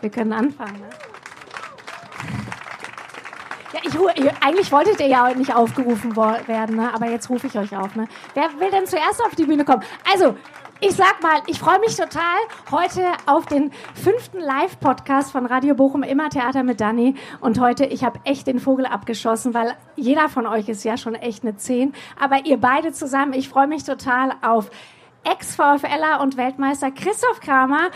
[0.00, 0.80] Wir können anfangen.
[0.80, 0.88] Ne?
[3.72, 6.92] Ja, ich, eigentlich wolltet ihr ja nicht aufgerufen werden, ne?
[6.94, 7.94] aber jetzt rufe ich euch auf.
[7.94, 8.08] Ne?
[8.34, 9.82] Wer will denn zuerst auf die Bühne kommen?
[10.12, 10.36] Also,
[10.82, 12.38] ich sag mal, ich freue mich total
[12.70, 17.16] heute auf den fünften Live-Podcast von Radio Bochum Immer Theater mit Dani.
[17.40, 21.14] Und heute, ich habe echt den Vogel abgeschossen, weil jeder von euch ist ja schon
[21.14, 21.92] echt eine Zehn.
[22.18, 24.70] Aber ihr beide zusammen, ich freue mich total auf
[25.24, 27.90] Ex-VfLer und Weltmeister Christoph Kramer.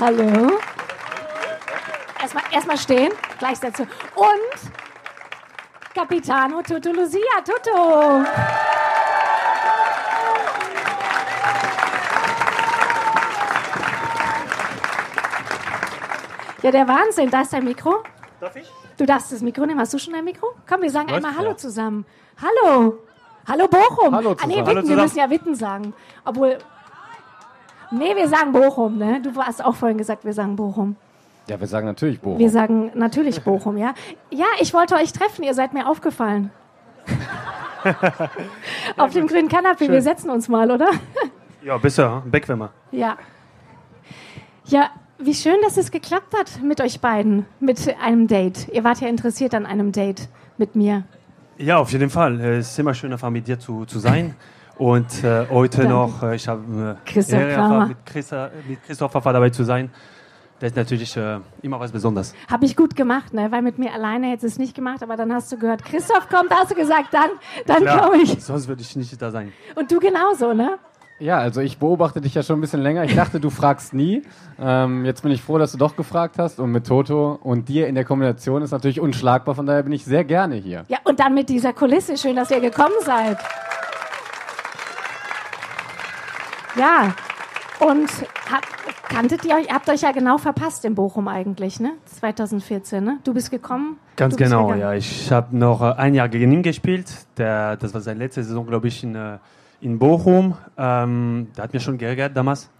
[0.00, 0.58] Hallo.
[2.20, 3.82] Erstmal, erstmal stehen, gleich dazu.
[4.14, 4.70] Und
[5.94, 7.20] Capitano Tutu Lucia.
[7.44, 8.24] Tutu.
[16.62, 17.30] Ja, der Wahnsinn.
[17.30, 18.02] Da ist dein Mikro.
[18.40, 18.70] Darf ich?
[18.96, 19.80] Du darfst das Mikro nehmen.
[19.80, 20.48] Hast du schon ein Mikro?
[20.68, 21.16] Komm, wir sagen Was?
[21.16, 22.04] einmal Hallo zusammen.
[22.40, 22.98] Hallo.
[23.48, 24.14] Hallo Bochum.
[24.14, 24.38] Hallo zusammen.
[24.42, 24.88] Ah, nee, Witten, Hallo zusammen.
[24.88, 25.94] wir müssen ja Witten sagen.
[26.24, 26.58] Obwohl,
[27.90, 29.20] nee, wir sagen Bochum, ne?
[29.22, 30.96] Du hast auch vorhin gesagt, wir sagen Bochum.
[31.48, 32.38] Ja, wir sagen natürlich Bochum.
[32.38, 33.94] Wir sagen natürlich Bochum, ja.
[34.30, 36.50] Ja, ich wollte euch treffen, ihr seid mir aufgefallen.
[38.96, 40.90] Auf dem grünen Kanapee, wir setzen uns mal, oder?
[41.62, 42.70] ja, besser, bequemer.
[42.92, 43.16] Ja.
[44.66, 48.68] Ja, wie schön, dass es geklappt hat mit euch beiden, mit einem Date.
[48.72, 51.04] Ihr wart ja interessiert an einem Date mit mir.
[51.58, 52.40] Ja, auf jeden Fall.
[52.40, 54.34] Es ist immer schön, einfach mit dir zu, zu sein.
[54.80, 55.92] Und äh, heute Danke.
[55.92, 59.90] noch, äh, ich habe äh, Christoph mit, Christa, mit Christopher dabei zu sein.
[60.58, 62.34] Das ist natürlich äh, immer was Besonderes.
[62.50, 63.52] Habe ich gut gemacht, ne?
[63.52, 66.30] weil mit mir alleine hättest du es nicht gemacht, aber dann hast du gehört, Christoph
[66.30, 67.28] kommt, hast du gesagt, dann,
[67.66, 68.42] dann komme ich.
[68.42, 69.52] Sonst würde ich nicht da sein.
[69.74, 70.78] Und du genauso, ne?
[71.18, 73.04] Ja, also ich beobachte dich ja schon ein bisschen länger.
[73.04, 74.22] Ich dachte, du fragst nie.
[74.58, 76.58] Ähm, jetzt bin ich froh, dass du doch gefragt hast.
[76.58, 79.54] Und mit Toto und dir in der Kombination ist natürlich unschlagbar.
[79.54, 80.86] Von daher bin ich sehr gerne hier.
[80.88, 82.16] Ja, und dann mit dieser Kulisse.
[82.16, 83.36] Schön, dass ihr gekommen seid.
[86.76, 87.14] Ja,
[87.80, 88.10] und
[88.50, 88.62] hab,
[89.08, 91.92] kanntet ihr euch, habt euch ja genau verpasst in Bochum eigentlich, ne?
[92.04, 93.18] 2014, ne?
[93.24, 93.98] Du bist gekommen.
[94.16, 94.92] Ganz genau, ja.
[94.92, 97.10] Ich habe noch äh, ein Jahr gegen ihn gespielt.
[97.38, 99.38] Der, das war seine letzte Saison, glaube ich, in, äh,
[99.80, 100.56] in Bochum.
[100.76, 102.70] Ähm, der hat mir schon geärgert damals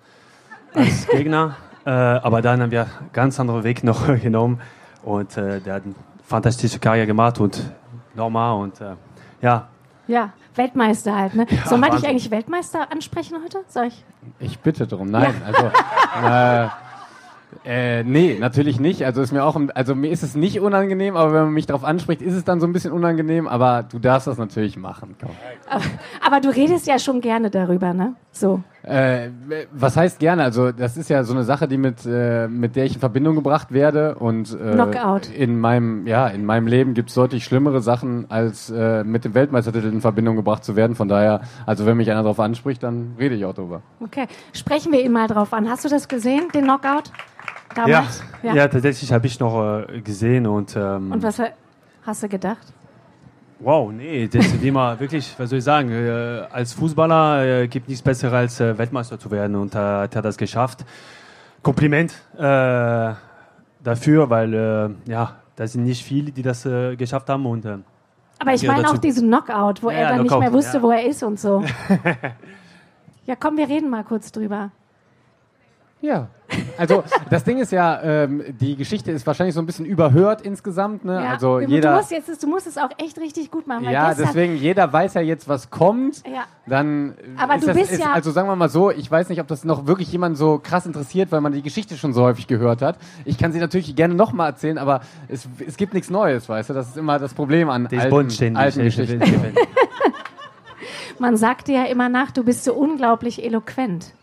[0.75, 1.57] als Gegner.
[1.85, 4.61] äh, aber dann haben wir ganz anderen Weg noch genommen.
[5.03, 7.73] Und äh, der hat eine fantastische Karriere gemacht und
[8.15, 8.61] normal.
[8.61, 8.95] Und äh,
[9.41, 9.69] ja,
[10.07, 11.35] ja, Weltmeister halt.
[11.35, 11.47] Ne?
[11.49, 13.61] Ja, Soll man dich eigentlich Weltmeister ansprechen heute?
[13.69, 14.05] Soll ich?
[14.39, 15.11] Ich bitte darum.
[15.11, 15.47] Nein, ja.
[15.47, 16.69] also.
[16.69, 16.69] Äh,
[17.65, 19.05] äh, nee, natürlich nicht.
[19.05, 21.85] Also ist mir auch, also mir ist es nicht unangenehm, aber wenn man mich darauf
[21.85, 23.49] anspricht, ist es dann so ein bisschen unangenehm.
[23.49, 25.17] Aber du darfst das natürlich machen.
[25.69, 25.83] Aber,
[26.25, 28.15] aber, du redest ja schon gerne darüber, ne?
[28.31, 28.63] So.
[28.83, 29.31] Äh,
[29.73, 30.43] was heißt gerne?
[30.43, 33.35] Also das ist ja so eine Sache, die mit äh, mit der ich in Verbindung
[33.35, 35.29] gebracht werde und äh, Knockout.
[35.29, 39.35] in meinem ja in meinem Leben gibt es deutlich schlimmere Sachen als äh, mit dem
[39.35, 40.97] Weltmeistertitel in Verbindung gebracht zu werden.
[40.97, 43.83] Von daher, also wenn mich einer darauf anspricht, dann rede ich auch drüber.
[44.01, 45.69] Okay, sprechen wir ihn mal drauf an.
[45.69, 47.11] Hast du das gesehen, den Knockout?
[47.75, 48.23] damals?
[48.43, 48.55] Ja, ja.
[48.55, 50.77] ja tatsächlich habe ich noch äh, gesehen und.
[50.77, 51.41] Ähm, und was
[52.05, 52.73] hast du gedacht?
[53.63, 57.89] Wow, nee, das ist immer wirklich, was soll ich sagen, äh, als Fußballer äh, gibt
[57.89, 60.85] nichts Besseres als äh, Weltmeister zu werden und hat er das geschafft.
[61.63, 63.13] Kompliment äh,
[63.85, 67.67] dafür, weil äh, ja, da sind nicht viele, die das äh, geschafft haben und.
[67.67, 70.83] Aber ich meine auch diesen Knockout, wo ja, er dann Knockout, nicht mehr wusste, ja.
[70.83, 71.63] wo er ist und so.
[73.27, 74.71] ja, komm, wir reden mal kurz drüber.
[76.01, 76.29] Ja.
[76.81, 81.05] Also das Ding ist ja, ähm, die Geschichte ist wahrscheinlich so ein bisschen überhört insgesamt.
[81.05, 81.23] Ne?
[81.23, 83.85] Ja, also jeder, du, musst jetzt, du musst es auch echt richtig gut machen.
[83.85, 86.27] Ja, deswegen, jeder weiß ja jetzt, was kommt.
[86.27, 86.45] Ja.
[86.67, 88.13] Dann Aber du das, bist ist, ja...
[88.13, 90.87] Also sagen wir mal so, ich weiß nicht, ob das noch wirklich jemand so krass
[90.87, 92.97] interessiert, weil man die Geschichte schon so häufig gehört hat.
[93.27, 96.75] Ich kann sie natürlich gerne nochmal erzählen, aber es, es gibt nichts Neues, weißt du?
[96.75, 99.23] Das ist immer das Problem an die alten, alten Geschichten.
[101.19, 104.15] man sagt dir ja immer nach, du bist so unglaublich eloquent.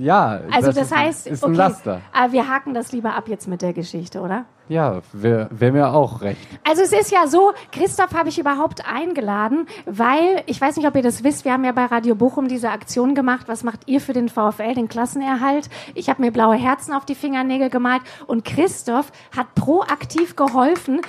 [0.00, 2.00] Ja, also das, das heißt, ist ein okay, Laster.
[2.12, 4.46] Aber wir haken das lieber ab jetzt mit der Geschichte, oder?
[4.68, 6.40] Ja, wäre wär mir auch recht.
[6.66, 10.94] Also es ist ja so, Christoph habe ich überhaupt eingeladen, weil, ich weiß nicht, ob
[10.96, 14.00] ihr das wisst, wir haben ja bei Radio Bochum diese Aktion gemacht, was macht ihr
[14.00, 15.68] für den VfL, den Klassenerhalt?
[15.94, 21.00] Ich habe mir blaue Herzen auf die Fingernägel gemalt und Christoph hat proaktiv geholfen,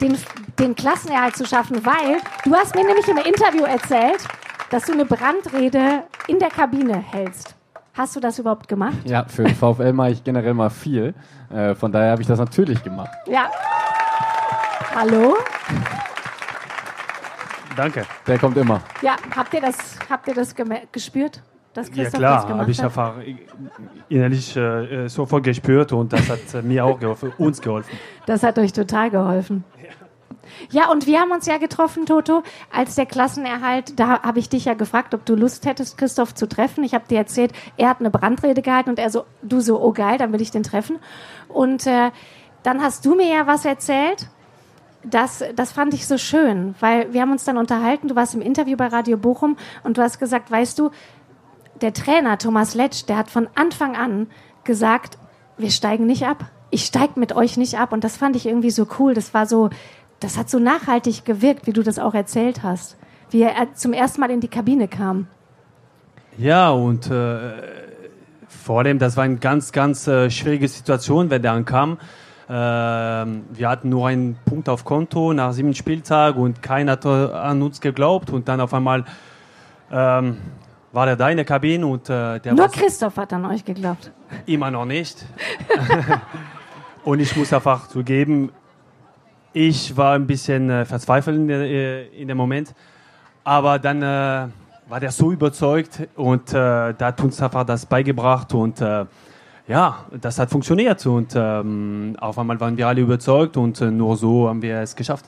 [0.00, 0.16] den,
[0.58, 4.26] den Klassenerhalt zu schaffen, weil du hast mir nämlich im Interview erzählt,
[4.70, 7.54] dass du eine Brandrede in der Kabine hältst.
[7.94, 8.96] Hast du das überhaupt gemacht?
[9.04, 11.12] Ja, für den VfL mache ich generell mal viel.
[11.50, 13.10] Äh, von daher habe ich das natürlich gemacht.
[13.26, 13.50] Ja.
[14.94, 15.36] Hallo?
[17.76, 18.04] Danke.
[18.26, 18.80] Der kommt immer.
[19.02, 19.76] Ja, habt ihr das,
[20.08, 20.54] habt ihr das
[20.90, 21.42] gespürt?
[21.74, 23.14] Dass Christoph ja klar, habe ich einfach
[24.08, 27.90] innerlich äh, sofort gespürt und das hat äh, mir auch geholfen, uns geholfen.
[28.26, 29.64] Das hat euch total geholfen.
[29.78, 30.01] Ja.
[30.70, 32.42] Ja, und wir haben uns ja getroffen, Toto,
[32.72, 36.48] als der Klassenerhalt, da habe ich dich ja gefragt, ob du Lust hättest, Christoph zu
[36.48, 36.84] treffen.
[36.84, 39.92] Ich habe dir erzählt, er hat eine Brandrede gehalten und er so, du so, oh
[39.92, 40.98] geil, dann will ich den treffen.
[41.48, 42.10] Und äh,
[42.62, 44.28] dann hast du mir ja was erzählt.
[45.04, 48.08] Das, das fand ich so schön, weil wir haben uns dann unterhalten.
[48.08, 50.90] Du warst im Interview bei Radio Bochum und du hast gesagt, weißt du,
[51.80, 54.28] der Trainer Thomas Letsch, der hat von Anfang an
[54.62, 55.18] gesagt,
[55.58, 56.44] wir steigen nicht ab.
[56.70, 57.92] Ich steige mit euch nicht ab.
[57.92, 59.12] Und das fand ich irgendwie so cool.
[59.12, 59.70] Das war so,
[60.22, 62.96] das hat so nachhaltig gewirkt, wie du das auch erzählt hast.
[63.30, 65.26] Wie er zum ersten Mal in die Kabine kam.
[66.36, 67.52] Ja, und äh,
[68.46, 71.98] vor allem, das war eine ganz, ganz äh, schwierige Situation, wenn der ankam.
[72.48, 77.62] Äh, wir hatten nur einen Punkt auf Konto nach sieben Spieltagen und keiner hat an
[77.62, 78.30] uns geglaubt.
[78.30, 79.04] Und dann auf einmal
[79.90, 80.38] ähm,
[80.92, 84.10] war der da in der Kabine und äh, der Nur Christoph hat an euch geglaubt.
[84.46, 85.24] Immer noch nicht.
[87.04, 88.52] und ich muss einfach zugeben,
[89.52, 92.74] ich war ein bisschen äh, verzweifelt in, der, äh, in, dem Moment.
[93.44, 94.48] Aber dann äh,
[94.88, 96.54] war der so überzeugt und äh,
[96.94, 99.06] da hat uns einfach das beigebracht und äh,
[99.68, 104.16] ja, das hat funktioniert und ähm, auf einmal waren wir alle überzeugt und äh, nur
[104.16, 105.26] so haben wir es geschafft.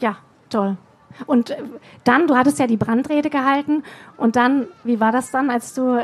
[0.00, 0.16] Ja,
[0.50, 0.76] toll.
[1.24, 1.56] Und
[2.04, 3.84] dann, du hattest ja die Brandrede gehalten
[4.16, 5.98] und dann, wie war das dann, als du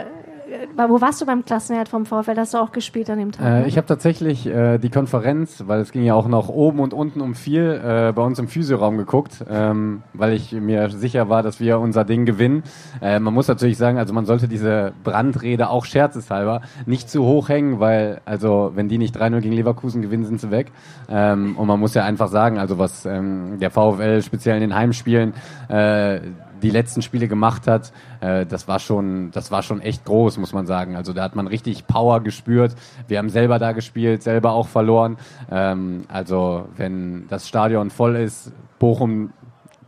[0.88, 2.37] wo warst du beim Klassenherd vom VfL?
[2.37, 3.64] Hast du auch gespielt an dem Tag?
[3.64, 6.94] Äh, ich habe tatsächlich äh, die Konferenz, weil es ging ja auch noch oben und
[6.94, 11.43] unten um viel, äh, bei uns im Physioraum geguckt, ähm, weil ich mir sicher war,
[11.43, 12.62] dass wir unser Ding gewinnen.
[13.00, 17.49] Äh, man muss natürlich sagen, also man sollte diese Brandrede auch scherzeshalber nicht zu hoch
[17.49, 20.72] hängen, weil also wenn die nicht 3-0 gegen Leverkusen gewinnen, sind sie weg.
[21.08, 24.75] Ähm, und man muss ja einfach sagen, also was ähm, der VfL speziell in den
[24.75, 25.34] Heimspielen
[25.69, 26.20] äh,
[26.62, 30.53] die letzten Spiele gemacht hat, äh, das war schon, das war schon echt groß, muss
[30.53, 30.97] man sagen.
[30.97, 32.75] Also da hat man richtig Power gespürt.
[33.09, 35.17] Wir haben selber da gespielt, selber auch verloren.
[35.50, 39.32] Ähm, also wenn das Stadion voll ist, Bochum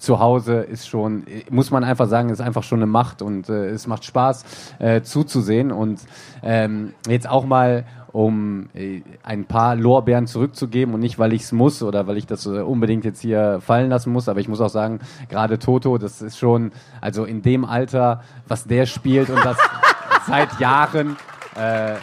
[0.04, 3.68] zu Hause ist schon, muss man einfach sagen, ist einfach schon eine Macht und äh,
[3.68, 4.44] es macht Spaß
[4.78, 6.00] äh, zuzusehen und
[6.42, 7.84] ähm, jetzt auch mal
[8.14, 12.26] um äh, ein paar Lorbeeren zurückzugeben und nicht, weil ich es muss oder weil ich
[12.26, 14.28] das äh, unbedingt jetzt hier fallen lassen muss.
[14.28, 16.70] Aber ich muss auch sagen, gerade Toto, das ist schon,
[17.00, 19.58] also in dem Alter, was der spielt und das
[20.28, 21.16] seit Jahren.
[21.56, 21.94] Äh,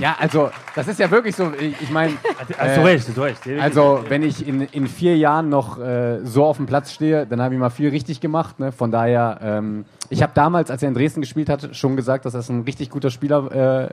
[0.00, 1.52] ja, also das ist ja wirklich so.
[1.58, 2.14] Ich, ich meine,
[2.58, 3.40] also, äh, recht, du recht.
[3.60, 7.40] Also wenn ich in, in vier Jahren noch äh, so auf dem Platz stehe, dann
[7.40, 8.58] habe ich mal viel richtig gemacht.
[8.58, 8.72] Ne?
[8.72, 12.32] Von daher, ähm, ich habe damals, als er in Dresden gespielt hat, schon gesagt, dass
[12.32, 13.88] das ein richtig guter Spieler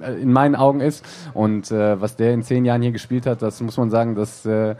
[0.00, 1.04] äh, in meinen Augen ist.
[1.34, 4.44] Und äh, was der in zehn Jahren hier gespielt hat, das muss man sagen, dass
[4.46, 4.74] äh,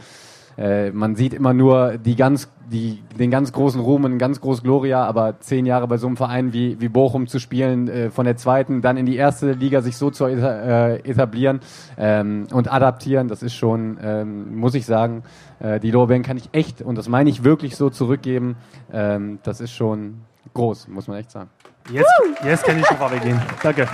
[0.56, 4.62] äh, man sieht immer nur die ganz, die, den ganz großen Ruhm und ganz große
[4.62, 8.25] Gloria, aber zehn Jahre bei so einem Verein wie, wie Bochum zu spielen, äh, von
[8.25, 11.61] der zweiten dann in die erste Liga sich so zu äh, etablieren
[11.99, 15.25] ähm, und adaptieren, das ist schon, ähm, muss ich sagen,
[15.58, 18.56] äh, die Lorbeeren kann ich echt, und das meine ich wirklich so zurückgeben,
[18.93, 20.20] ähm, das ist schon
[20.55, 21.50] groß, muss man echt sagen.
[21.90, 22.12] Jetzt,
[22.44, 23.40] jetzt kann ich schon weggehen.
[23.62, 23.88] Danke.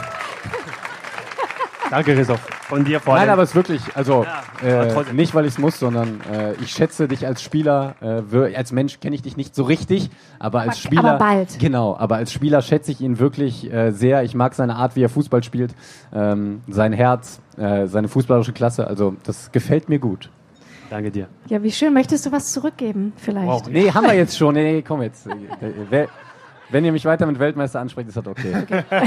[1.90, 2.40] Danke, Christoph.
[2.68, 3.22] Von dir vor allem.
[3.22, 4.26] Nein, aber es ist wirklich, also
[4.62, 8.54] ja, äh, nicht, weil ich es muss, sondern äh, ich schätze dich als Spieler, äh,
[8.56, 11.04] als Mensch kenne ich dich nicht so richtig, aber als Spieler.
[11.04, 11.58] Aber bald.
[11.60, 14.24] Genau, aber als Spieler schätze ich ihn wirklich äh, sehr.
[14.24, 15.74] Ich mag seine Art, wie er Fußball spielt,
[16.12, 18.86] ähm, sein Herz, äh, seine fußballerische Klasse.
[18.86, 20.30] Also das gefällt mir gut.
[20.90, 21.28] Danke dir.
[21.46, 21.92] Ja, wie schön.
[21.92, 23.46] Möchtest du was zurückgeben, vielleicht?
[23.46, 23.68] Wow.
[23.68, 24.54] Nee, haben wir jetzt schon.
[24.54, 25.28] Nee, komm jetzt.
[26.70, 28.54] Wenn ihr mich weiter mit Weltmeister ansprecht, ist das okay.
[28.62, 28.82] okay.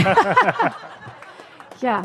[1.81, 2.03] ja,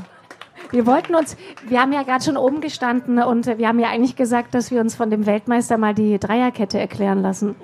[0.74, 1.36] wir wollten uns,
[1.68, 4.80] wir haben ja gerade schon oben gestanden und wir haben ja eigentlich gesagt, dass wir
[4.80, 7.54] uns von dem Weltmeister mal die Dreierkette erklären lassen.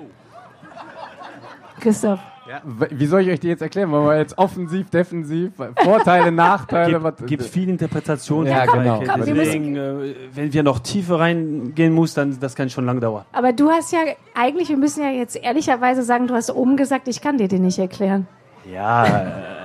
[1.81, 2.19] Christoph.
[2.47, 3.91] Ja, wie soll ich euch die jetzt erklären?
[3.91, 5.53] Wollen wir jetzt offensiv, defensiv,
[5.83, 6.99] Vorteile, Nachteile?
[6.99, 8.45] Gibt, gibt viel Interpretation.
[8.45, 9.03] Ja, ja genau.
[9.07, 13.25] Komm, Deswegen, äh, wenn wir noch tiefer reingehen muss, dann das kann schon lange dauern.
[13.31, 13.99] Aber du hast ja
[14.35, 17.61] eigentlich, wir müssen ja jetzt ehrlicherweise sagen, du hast oben gesagt, ich kann dir den
[17.61, 18.27] nicht erklären.
[18.69, 19.60] Ja.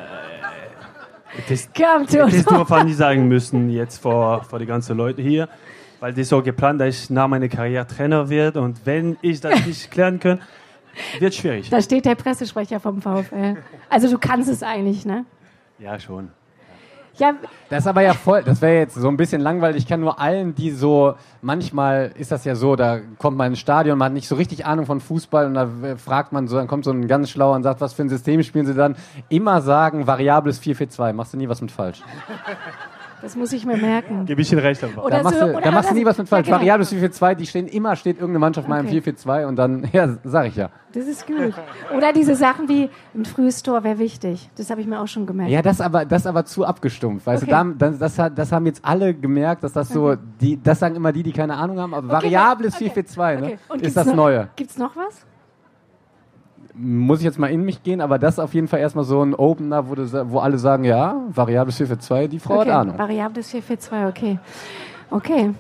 [1.49, 5.49] Das, das du einfach nicht sagen müssen jetzt vor, vor die ganzen Leute hier,
[6.01, 9.41] weil das ist so geplant, dass ich nach meiner Karriere Trainer werde und wenn ich
[9.41, 10.41] das nicht klären kann,
[11.19, 11.69] wird schwierig.
[11.71, 13.57] Da steht der Pressesprecher vom VfL.
[13.91, 15.25] Also du kannst es eigentlich, ne?
[15.79, 16.31] Ja, schon.
[17.19, 17.35] Ja.
[17.69, 19.83] Das ist aber ja voll, das wäre jetzt so ein bisschen langweilig.
[19.83, 23.59] Ich kann nur allen, die so, manchmal ist das ja so, da kommt man ins
[23.59, 26.69] Stadion, man hat nicht so richtig Ahnung von Fußball und da fragt man so, dann
[26.69, 28.97] kommt so ein ganz schlauer und sagt, was für ein System spielen sie dann?
[29.29, 31.13] Immer sagen, variables 4-4-2.
[31.13, 32.03] Machst du nie was mit falsch.
[33.23, 34.27] Das muss ich mir merken.
[34.27, 34.83] Gebe ich Ihnen recht.
[34.85, 35.05] Aber.
[35.05, 36.47] Oder Da machst, so- du, da machst du nie was mit falsch.
[36.49, 36.61] Ja, genau.
[36.61, 39.01] Variables 4-4-2, die stehen immer, steht irgendeine Mannschaft mal im Okay.
[39.01, 40.71] 4-4-2 und dann, ja, sag ich ja.
[40.93, 41.53] Das ist gut.
[41.97, 44.49] Oder diese Sachen wie ein frühes Tor wäre wichtig.
[44.57, 45.51] Das habe ich mir auch schon gemerkt.
[45.51, 47.27] Ja, das aber, das aber zu abgestumpft.
[47.27, 47.53] Weißt Okay.
[47.53, 50.95] du, da, das, das, das haben jetzt alle gemerkt, dass das so, die, das sagen
[50.97, 52.93] immer die, die keine Ahnung haben, aber Variables okay.
[52.95, 53.47] 4-4-2, ne?
[53.47, 53.59] Okay.
[53.69, 54.49] Und Ist gibt's das noch, Neue.
[54.57, 55.27] Gibt's noch was?
[56.79, 59.23] Muss ich jetzt mal in mich gehen, aber das ist auf jeden Fall erstmal so
[59.23, 62.71] ein Opener, wo, du, wo alle sagen, ja, Variables 4-4-2, die Frau okay.
[62.71, 62.99] hat Ahnung.
[62.99, 64.39] Variables 442, okay.
[65.11, 65.55] Okay.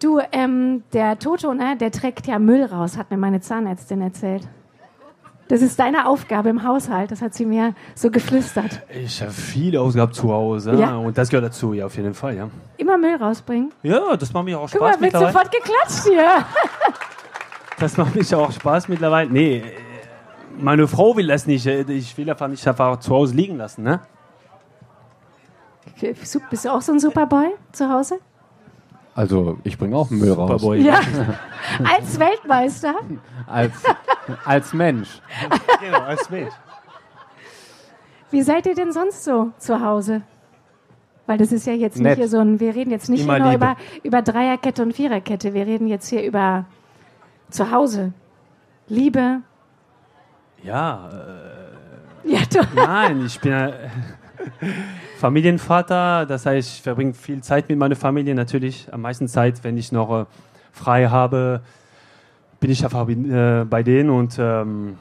[0.00, 4.46] Du, ähm, der Toto, ne, der trägt ja Müll raus, hat mir meine Zahnärztin erzählt.
[5.48, 8.82] Das ist deine Aufgabe im Haushalt, das hat sie mir so geflüstert.
[8.90, 10.94] Ich habe viele Ausgaben zu Hause Ja.
[10.96, 12.48] und das gehört dazu, ja, auf jeden Fall, ja.
[12.76, 13.72] Immer Müll rausbringen.
[13.82, 16.44] Ja, das macht mir auch Guck mal, Spaß wird sofort geklatscht hier.
[17.80, 19.30] Das macht mich auch Spaß mittlerweile.
[19.30, 19.62] Nee,
[20.58, 21.66] meine Frau will das nicht.
[21.66, 24.00] Ich will einfach nicht einfach zu Hause liegen lassen, ne?
[26.00, 28.18] Bist du auch so ein Superboy zu Hause?
[29.14, 30.60] Also, ich bringe auch Müll raus.
[30.60, 30.80] Superboy.
[30.80, 31.00] Ja.
[31.96, 32.94] Als Weltmeister?
[33.46, 33.74] Als,
[34.44, 35.20] als Mensch.
[35.80, 36.52] Genau, als Mensch.
[38.30, 40.22] Wie seid ihr denn sonst so zu Hause?
[41.26, 42.18] Weil das ist ja jetzt nicht Nett.
[42.18, 45.66] hier so ein, wir reden jetzt nicht Immer nur über, über Dreierkette und Viererkette, wir
[45.66, 46.64] reden jetzt hier über
[47.50, 48.12] zu Hause.
[48.86, 49.40] Liebe.
[50.62, 51.08] Ja,
[52.24, 52.58] Ja, du.
[52.58, 53.72] äh, nein, ich bin äh,
[55.18, 56.26] Familienvater.
[56.26, 58.34] Das heißt, ich verbringe viel Zeit mit meiner Familie.
[58.34, 60.24] Natürlich am meisten Zeit, wenn ich noch äh,
[60.72, 61.60] frei habe,
[62.60, 64.96] bin ich einfach äh, bei denen und ähm,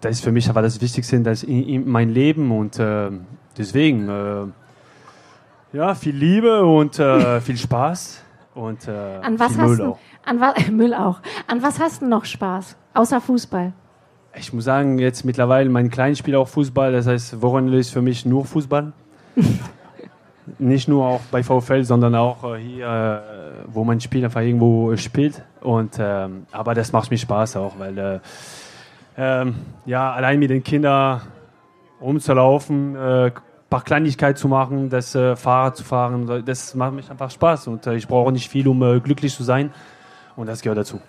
[0.00, 3.10] das ist für mich aber das Wichtigste das in, in mein Leben und äh,
[3.56, 4.46] deswegen äh,
[5.76, 8.22] ja viel Liebe und äh, viel Spaß
[8.54, 9.98] und äh, An was viel hast Müll auch.
[10.24, 11.20] an wa Müll auch.
[11.48, 12.76] An was hast du noch Spaß?
[12.94, 13.72] Außer Fußball.
[14.36, 18.02] Ich muss sagen, jetzt mittlerweile, mein Kleiner spielt auch Fußball, das heißt, Wochenende ist für
[18.02, 18.92] mich nur Fußball.
[20.58, 24.94] Nicht nur auch bei VfL, sondern auch äh, hier, äh, wo mein Spiel einfach irgendwo
[24.96, 25.42] spielt.
[25.60, 28.20] Und, ähm, aber das macht mir Spaß auch, weil äh,
[29.16, 29.54] ähm,
[29.86, 31.22] ja, allein mit den Kindern
[32.00, 33.32] rumzulaufen, äh, ein
[33.70, 37.68] paar Kleinigkeiten zu machen, das äh, Fahrrad zu fahren, das macht mich einfach Spaß.
[37.68, 39.72] Und äh, ich brauche nicht viel, um äh, glücklich zu sein.
[40.36, 41.00] Und das gehört dazu.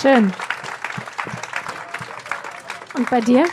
[0.00, 0.32] Schön.
[2.96, 3.44] Und bei dir?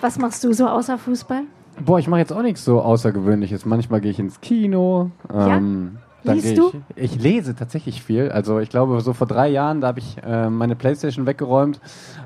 [0.00, 1.42] Was machst du so außer Fußball?
[1.84, 3.64] Boah, ich mache jetzt auch nichts so Außergewöhnliches.
[3.64, 5.10] Manchmal gehe ich ins Kino.
[5.32, 6.72] Ähm, dann Liest du?
[6.96, 8.30] Ich, ich lese tatsächlich viel.
[8.30, 11.80] Also ich glaube, so vor drei Jahren, da habe ich äh, meine Playstation weggeräumt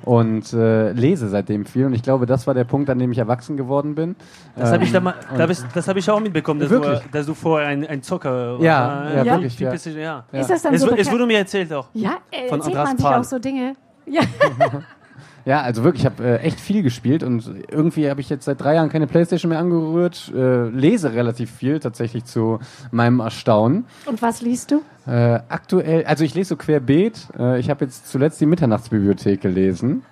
[0.05, 1.87] und äh, lese seitdem viel.
[1.87, 4.17] Und ich glaube, das war der Punkt, an dem ich erwachsen geworden bin.
[4.57, 6.71] Das habe ich, da Ähm, mal- da hab ich, das hab ich auch mitbekommen, dass,
[6.71, 7.01] Wirklich?
[7.01, 9.15] du, dass du vorher ein, ein Zocker Ja, warst.
[9.17, 9.33] ja, Ja?
[9.35, 9.59] wirklich.
[9.61, 10.25] Ja.
[10.33, 10.41] Ja.
[10.41, 11.89] Ist das dann Es, so es wurde mir erzählt auch.
[11.93, 13.21] Ja, äh, Von erzählt Andreas man sich Pahl.
[13.21, 13.75] auch so Dinge.
[14.07, 14.23] Ja.
[15.45, 18.61] Ja, also wirklich, ich habe äh, echt viel gespielt und irgendwie habe ich jetzt seit
[18.61, 20.33] drei Jahren keine Playstation mehr angerührt.
[20.35, 23.87] Äh, lese relativ viel, tatsächlich zu meinem Erstaunen.
[24.07, 24.83] Und was liest du?
[25.11, 27.29] Äh, aktuell, also ich lese so querbeet.
[27.39, 30.05] Äh, ich habe jetzt zuletzt die Mitternachtsbibliothek gelesen.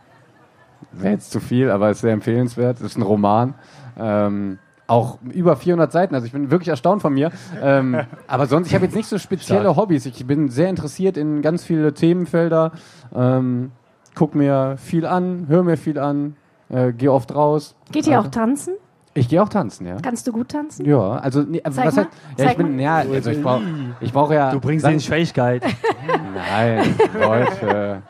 [0.92, 2.80] Wäre jetzt zu viel, aber ist sehr empfehlenswert.
[2.80, 3.54] Ist ein Roman.
[3.98, 4.58] Ähm,
[4.88, 7.30] auch über 400 Seiten, also ich bin wirklich erstaunt von mir.
[7.62, 9.76] Ähm, aber sonst, ich habe jetzt nicht so spezielle.
[9.76, 10.04] Hobbys.
[10.06, 12.72] Ich bin sehr interessiert in ganz viele Themenfelder.
[13.14, 13.70] Ähm,
[14.14, 16.36] guck mir viel an, höre mir viel an,
[16.68, 17.74] äh, gehe oft raus.
[17.92, 18.74] Geht ihr Äh, auch tanzen?
[19.12, 19.96] Ich gehe auch tanzen, ja.
[20.00, 20.86] Kannst du gut tanzen?
[20.86, 22.04] Ja, also nee, Zeig was mal.
[22.04, 23.62] heißt, ja, Zeig ich bin, ja, also ich brauche
[24.00, 24.52] ich brauch ja.
[24.52, 25.62] Du bringst den Schwierigkeit.
[26.34, 28.02] Nein, Leute.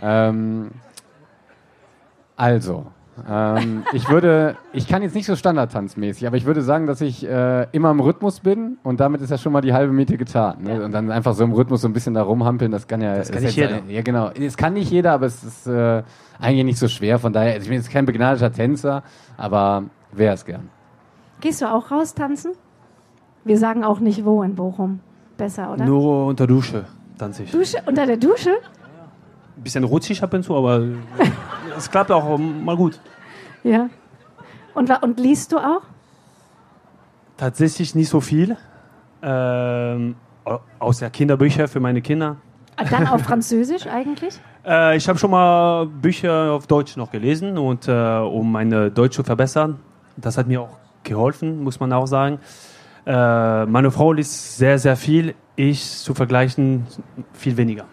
[0.00, 0.70] ähm,
[2.36, 2.86] also,
[3.28, 7.26] ähm, ich würde, ich kann jetzt nicht so standardtanzmäßig, aber ich würde sagen, dass ich
[7.26, 10.62] äh, immer im Rhythmus bin und damit ist ja schon mal die halbe Miete getan.
[10.62, 10.84] Ne?
[10.84, 13.16] Und dann einfach so im Rhythmus so ein bisschen da rumhampeln, das kann ja.
[13.16, 13.80] Das kann nicht jeder.
[13.88, 14.30] Ja, genau.
[14.30, 16.02] Es kann nicht jeder, aber es ist äh,
[16.38, 17.18] eigentlich nicht so schwer.
[17.18, 19.02] Von daher, also ich bin jetzt kein begnadeter Tänzer,
[19.36, 20.68] aber wäre es gern.
[21.40, 22.52] Gehst du auch raus tanzen?
[23.44, 25.00] Wir sagen auch nicht wo in Bochum.
[25.36, 25.84] Besser, oder?
[25.84, 26.84] Nur unter Dusche
[27.16, 27.52] tanze ich.
[27.52, 28.50] Dusche, unter der Dusche?
[29.58, 30.82] Ein bisschen rutschig ab und zu, aber
[31.76, 33.00] es klappt auch mal gut.
[33.64, 33.88] Ja.
[34.74, 35.82] Und, und liest du auch?
[37.36, 38.56] Tatsächlich nicht so viel.
[39.22, 42.36] Ähm, au- außer Kinderbücher für meine Kinder.
[42.76, 44.38] Ah, Dann auf Französisch eigentlich?
[44.64, 49.16] Äh, ich habe schon mal Bücher auf Deutsch noch gelesen und äh, um meine Deutsch
[49.16, 49.80] zu verbessern.
[50.16, 52.38] Das hat mir auch geholfen, muss man auch sagen.
[53.06, 55.34] Äh, meine Frau liest sehr, sehr viel.
[55.56, 56.86] Ich zu vergleichen
[57.32, 57.86] viel weniger.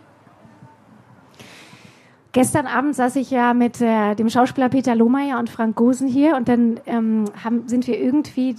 [2.35, 6.35] Gestern Abend saß ich ja mit äh, dem Schauspieler Peter Lohmeier und Frank Gosen hier
[6.35, 8.57] und dann ähm, haben, sind wir irgendwie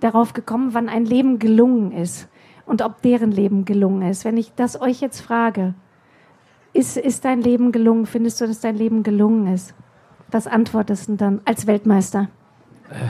[0.00, 2.28] darauf gekommen, wann ein Leben gelungen ist
[2.66, 4.26] und ob deren Leben gelungen ist.
[4.26, 5.72] Wenn ich das euch jetzt frage,
[6.74, 8.04] ist, ist dein Leben gelungen?
[8.04, 9.74] Findest du, dass dein Leben gelungen ist?
[10.30, 12.28] Was antwortest du dann als Weltmeister?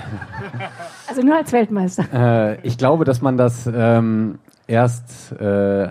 [1.09, 2.05] Also nur als Weltmeister.
[2.13, 5.91] Äh, ich glaube, dass man das ähm, erst äh,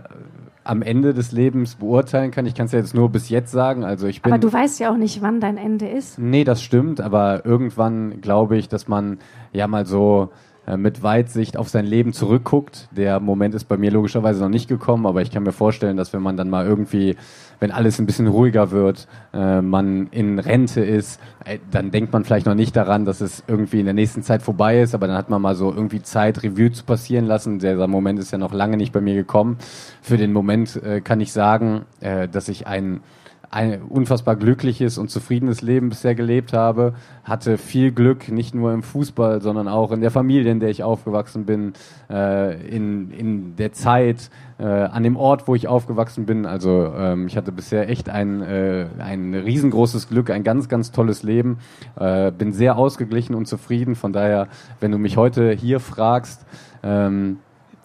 [0.67, 2.45] am Ende des Lebens beurteilen kann.
[2.45, 3.83] Ich kann es ja jetzt nur bis jetzt sagen.
[3.83, 4.31] Also ich bin.
[4.31, 6.19] Aber du weißt ja auch nicht, wann dein Ende ist.
[6.19, 9.19] Nee, das stimmt, aber irgendwann glaube ich, dass man
[9.53, 10.29] ja mal so
[10.67, 12.89] äh, mit Weitsicht auf sein Leben zurückguckt.
[12.91, 16.11] Der Moment ist bei mir logischerweise noch nicht gekommen, aber ich kann mir vorstellen, dass
[16.11, 17.15] wenn man dann mal irgendwie,
[17.59, 22.23] wenn alles ein bisschen ruhiger wird, äh, man in Rente ist, äh, dann denkt man
[22.23, 25.17] vielleicht noch nicht daran, dass es irgendwie in der nächsten Zeit vorbei ist, aber dann
[25.17, 27.59] hat man mal so irgendwie Zeit, Revue zu passieren lassen.
[27.59, 29.57] Dieser Moment ist ja noch lange nicht bei mir gekommen.
[30.01, 33.01] Für den Moment äh, kann ich sagen, äh, dass ich einen
[33.49, 38.83] ein unfassbar glückliches und zufriedenes Leben bisher gelebt habe, hatte viel Glück, nicht nur im
[38.83, 41.73] Fußball, sondern auch in der Familie, in der ich aufgewachsen bin,
[42.09, 46.45] äh, in, in der Zeit, äh, an dem Ort, wo ich aufgewachsen bin.
[46.45, 51.23] Also ähm, ich hatte bisher echt ein, äh, ein riesengroßes Glück, ein ganz, ganz tolles
[51.23, 51.59] Leben,
[51.97, 53.95] äh, bin sehr ausgeglichen und zufrieden.
[53.95, 54.47] Von daher,
[54.81, 56.45] wenn du mich heute hier fragst,
[56.83, 57.39] ähm,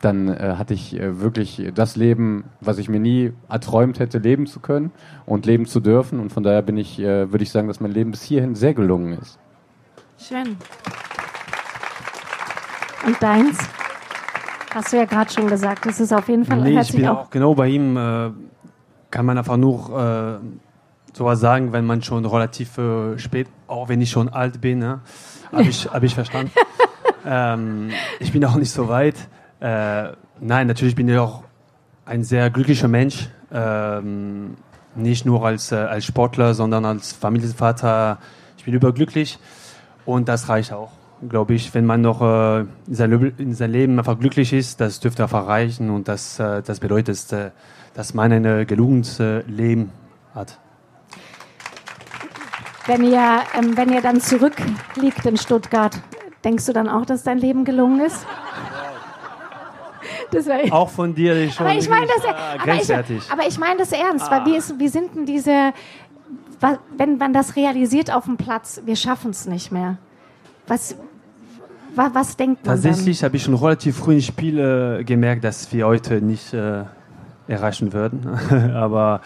[0.04, 4.46] dann äh, hatte ich äh, wirklich das Leben, was ich mir nie erträumt hätte, leben
[4.46, 4.90] zu können
[5.26, 6.20] und leben zu dürfen.
[6.20, 8.74] Und von daher bin ich, äh, würde ich sagen, dass mein Leben bis hierhin sehr
[8.74, 9.38] gelungen ist.
[10.18, 10.56] Schön.
[13.06, 13.58] Und deins?
[14.74, 15.86] Hast du ja gerade schon gesagt.
[15.86, 16.60] Das ist auf jeden Fall.
[16.60, 17.96] Nee, ich bin auch, auch genau bei ihm.
[17.96, 18.30] Äh,
[19.10, 24.00] kann man einfach nur äh, sowas sagen, wenn man schon relativ äh, spät, auch wenn
[24.00, 25.00] ich schon alt bin, ne?
[25.52, 26.52] habe ich, hab ich verstanden.
[27.26, 29.16] ähm, ich bin auch nicht so weit.
[29.62, 31.44] Äh, nein, natürlich bin ich auch
[32.04, 33.28] ein sehr glücklicher Mensch.
[33.52, 34.56] Ähm,
[34.96, 38.18] nicht nur als, äh, als Sportler, sondern als Familienvater.
[38.58, 39.38] Ich bin überglücklich
[40.04, 40.90] und das reicht auch,
[41.28, 41.72] glaube ich.
[41.74, 45.46] Wenn man noch äh, in, sein, in seinem Leben einfach glücklich ist, das dürfte einfach
[45.46, 47.50] reichen und das, äh, das bedeutet, äh,
[47.94, 49.92] dass man ein äh, gelungenes äh, Leben
[50.34, 50.58] hat.
[52.86, 56.00] wenn ihr, ähm, wenn ihr dann zurückliegt in Stuttgart,
[56.42, 58.26] denkst du dann auch, dass dein Leben gelungen ist?
[60.32, 63.22] Das wär, Auch von dir ist schon aber ich meine das, äh, aber ich, grenzwertig.
[63.30, 65.74] aber ich meine das ernst, weil wie, ist, wie sind denn diese,
[66.96, 69.98] wenn man das realisiert auf dem Platz, wir schaffen es nicht mehr.
[70.66, 70.96] Was,
[71.94, 72.76] wa, was denkt man?
[72.76, 76.84] Tatsächlich habe ich schon relativ früh im Spiel äh, gemerkt, dass wir heute nicht äh,
[77.46, 78.26] erreichen würden.
[78.74, 79.20] Aber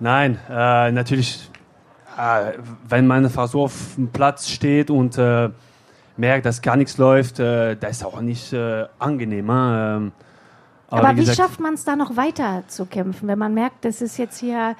[0.00, 1.50] nein, äh, natürlich,
[2.16, 2.52] äh,
[2.88, 5.50] wenn man so auf dem Platz steht und äh,
[6.16, 8.54] merkt, dass gar nichts läuft, äh, das ist auch nicht
[8.98, 10.12] angenehm.
[10.90, 13.54] Äh, Ähm, Aber wie, gesagt, schafft man es da noch weiter zu kämpfen, wenn man
[13.54, 14.74] merkt, das ist jetzt hier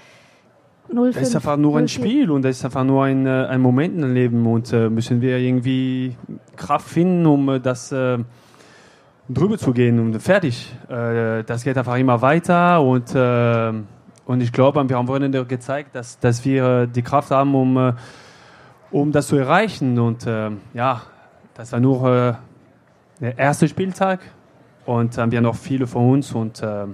[0.90, 3.60] 0 Das ist einfach nur ein Spiel und das ist einfach nur ein, äh, ein
[3.60, 6.16] Moment im Leben und äh, müssen wir irgendwie
[6.56, 8.18] Kraft finden, um äh, das äh,
[9.28, 10.74] drüber zu gehen und fertig.
[10.88, 13.72] Äh, das geht einfach immer weiter und, äh,
[14.24, 17.76] und ich glaube, wir haben Wochenende gezeigt, dass, dass wir äh, die Kraft haben, um,
[17.76, 17.92] äh,
[18.90, 21.02] um das zu erreichen und äh, ja,
[21.52, 22.34] das war nur äh,
[23.20, 24.20] der erste Spieltag
[24.88, 26.86] und haben wir noch viele von uns und, äh,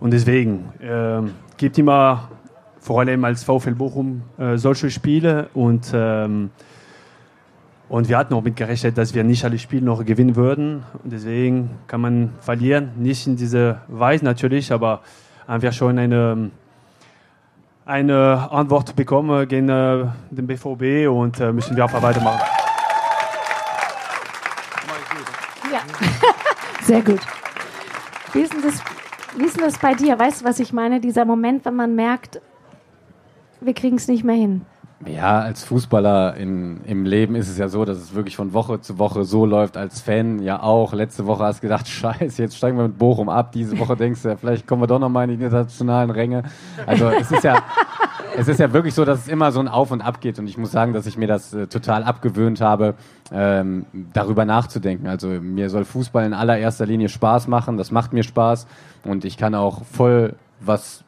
[0.00, 1.20] und deswegen äh,
[1.58, 2.30] gibt immer
[2.80, 6.50] vor allem als VfL Bochum äh, solche Spiele und, ähm,
[7.90, 10.82] und wir hatten auch mit gerechnet, dass wir nicht alle Spiele noch gewinnen würden.
[11.02, 15.02] Und deswegen kann man verlieren, nicht in diese Weise natürlich, aber
[15.46, 16.50] haben wir schon eine,
[17.84, 22.40] eine Antwort bekommen gegen äh, den BVB und äh, müssen wir einfach weitermachen.
[25.70, 25.80] Ja.
[26.84, 27.20] Sehr gut.
[28.34, 28.74] Wie ist, denn das,
[29.36, 30.18] wie ist denn das bei dir?
[30.18, 31.00] Weißt du, was ich meine?
[31.00, 32.42] Dieser Moment, wenn man merkt,
[33.62, 34.66] wir kriegen es nicht mehr hin.
[35.06, 38.80] Ja, als Fußballer in, im Leben ist es ja so, dass es wirklich von Woche
[38.80, 39.76] zu Woche so läuft.
[39.76, 40.94] Als Fan ja auch.
[40.94, 43.52] Letzte Woche hast du gedacht, scheiße, jetzt steigen wir mit Bochum ab.
[43.52, 46.44] Diese Woche denkst du, ja, vielleicht kommen wir doch noch mal in die internationalen Ränge.
[46.86, 47.62] Also es ist ja,
[48.36, 50.38] es ist ja wirklich so, dass es immer so ein Auf und Ab geht.
[50.38, 52.94] Und ich muss sagen, dass ich mir das äh, total abgewöhnt habe,
[53.30, 55.06] ähm, darüber nachzudenken.
[55.06, 57.76] Also mir soll Fußball in allererster Linie Spaß machen.
[57.76, 58.66] Das macht mir Spaß.
[59.04, 61.04] Und ich kann auch voll was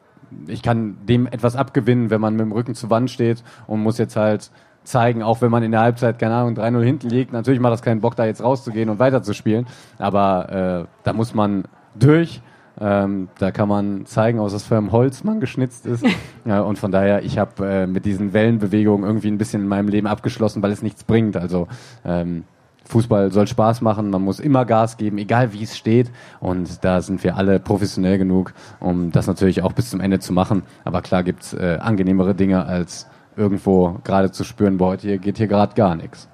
[0.47, 3.99] ich kann dem etwas abgewinnen, wenn man mit dem Rücken zur Wand steht und muss
[3.99, 4.51] jetzt halt
[4.85, 7.33] zeigen, auch wenn man in der Halbzeit, keine Ahnung, 3-0 hinten liegt.
[7.33, 9.67] Natürlich macht das keinen Bock, da jetzt rauszugehen und weiterzuspielen.
[9.99, 12.41] Aber äh, da muss man durch.
[12.79, 16.05] Ähm, da kann man zeigen, aus was für einem Holz man geschnitzt ist.
[16.45, 19.89] ja, und von daher, ich habe äh, mit diesen Wellenbewegungen irgendwie ein bisschen in meinem
[19.89, 21.37] Leben abgeschlossen, weil es nichts bringt.
[21.37, 21.69] Also
[22.05, 22.45] ähm,
[22.87, 26.11] Fußball soll Spaß machen, man muss immer Gas geben, egal wie es steht.
[26.41, 30.33] Und da sind wir alle professionell genug, um das natürlich auch bis zum Ende zu
[30.33, 30.63] machen.
[30.85, 35.37] Aber klar gibt's äh, angenehmere Dinge, als irgendwo gerade zu spüren, boah, heute hier geht
[35.39, 36.29] hier gerade gar nichts.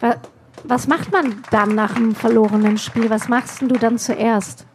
[0.00, 0.16] Wa-
[0.64, 3.10] Was macht man dann nach einem verlorenen Spiel?
[3.10, 4.66] Was machst denn du dann zuerst,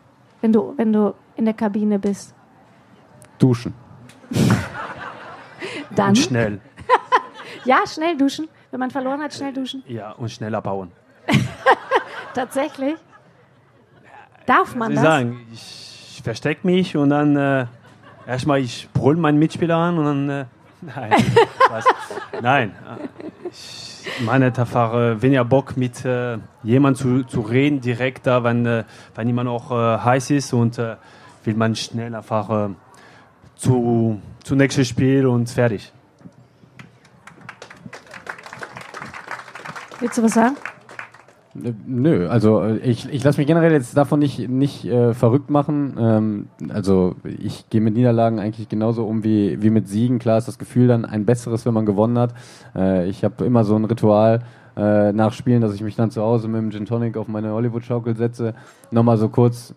[0.42, 2.34] wenn du, wenn du in der Kabine bist?
[3.40, 3.74] Duschen.
[5.96, 6.10] Dann?
[6.10, 6.60] Und schnell.
[7.66, 8.48] Ja, schnell duschen.
[8.72, 9.84] Wenn man verloren hat, schnell duschen.
[9.88, 10.92] Ja, und schnell abbauen.
[12.34, 12.96] Tatsächlich?
[14.46, 15.04] Darf man Sie das?
[15.04, 17.66] sagen, ich, ich verstecke mich und dann äh,
[18.28, 20.46] erstmal ich brüll meinen Mitspieler an und dann äh,
[20.82, 21.14] nein,
[21.70, 21.86] was?
[22.42, 22.72] nein.
[22.72, 28.44] äh, Ich meine einfach äh, weniger Bock mit äh, jemand zu, zu reden direkt da,
[28.44, 28.84] wenn, äh,
[29.16, 30.98] wenn jemand auch äh, heiß ist und äh,
[31.44, 32.70] will man schnell einfach äh,
[33.56, 35.92] zu zu nächstes Spiel und fertig.
[40.06, 40.56] Willst du was sagen?
[41.56, 45.50] Äh, Nö, also äh, ich, ich lasse mich generell jetzt davon nicht, nicht äh, verrückt
[45.50, 45.96] machen.
[45.98, 50.20] Ähm, also ich gehe mit Niederlagen eigentlich genauso um wie, wie mit Siegen.
[50.20, 52.36] Klar ist das Gefühl dann ein besseres, wenn man gewonnen hat.
[52.76, 54.44] Äh, ich habe immer so ein Ritual
[54.78, 57.52] äh, nach Spielen, dass ich mich dann zu Hause mit dem Gin Tonic auf meine
[57.52, 58.54] Hollywood-Schaukel setze,
[58.92, 59.74] nochmal so kurz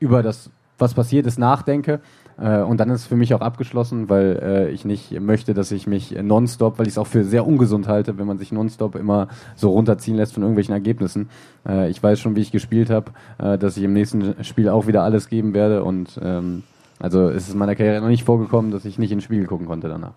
[0.00, 2.00] über das, was passiert ist, nachdenke.
[2.38, 5.72] Äh, und dann ist es für mich auch abgeschlossen, weil äh, ich nicht möchte, dass
[5.72, 8.94] ich mich nonstop, weil ich es auch für sehr ungesund halte, wenn man sich nonstop
[8.94, 11.30] immer so runterziehen lässt von irgendwelchen Ergebnissen.
[11.66, 14.86] Äh, ich weiß schon, wie ich gespielt habe, äh, dass ich im nächsten Spiel auch
[14.86, 15.82] wieder alles geben werde.
[15.82, 16.62] Und ähm,
[16.98, 19.66] also es ist in meiner Karriere noch nicht vorgekommen, dass ich nicht ins Spiel gucken
[19.66, 20.12] konnte danach.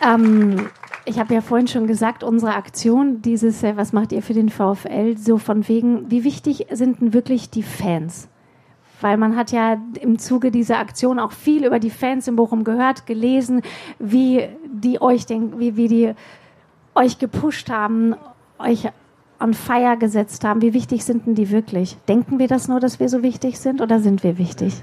[0.00, 0.68] Ähm,
[1.08, 4.50] ich habe ja vorhin schon gesagt, unsere Aktion, dieses, äh, was macht ihr für den
[4.50, 8.28] VfL, so von wegen, wie wichtig sind denn wirklich die Fans?
[9.00, 12.64] Weil man hat ja im Zuge dieser Aktion auch viel über die Fans in Bochum
[12.64, 13.62] gehört, gelesen,
[13.98, 16.14] wie die euch den, wie, wie die
[16.94, 18.14] euch gepusht haben,
[18.58, 18.88] euch
[19.40, 20.62] on fire gesetzt haben.
[20.62, 21.96] Wie wichtig sind denn die wirklich?
[22.08, 24.82] Denken wir das nur, dass wir so wichtig sind oder sind wir wichtig?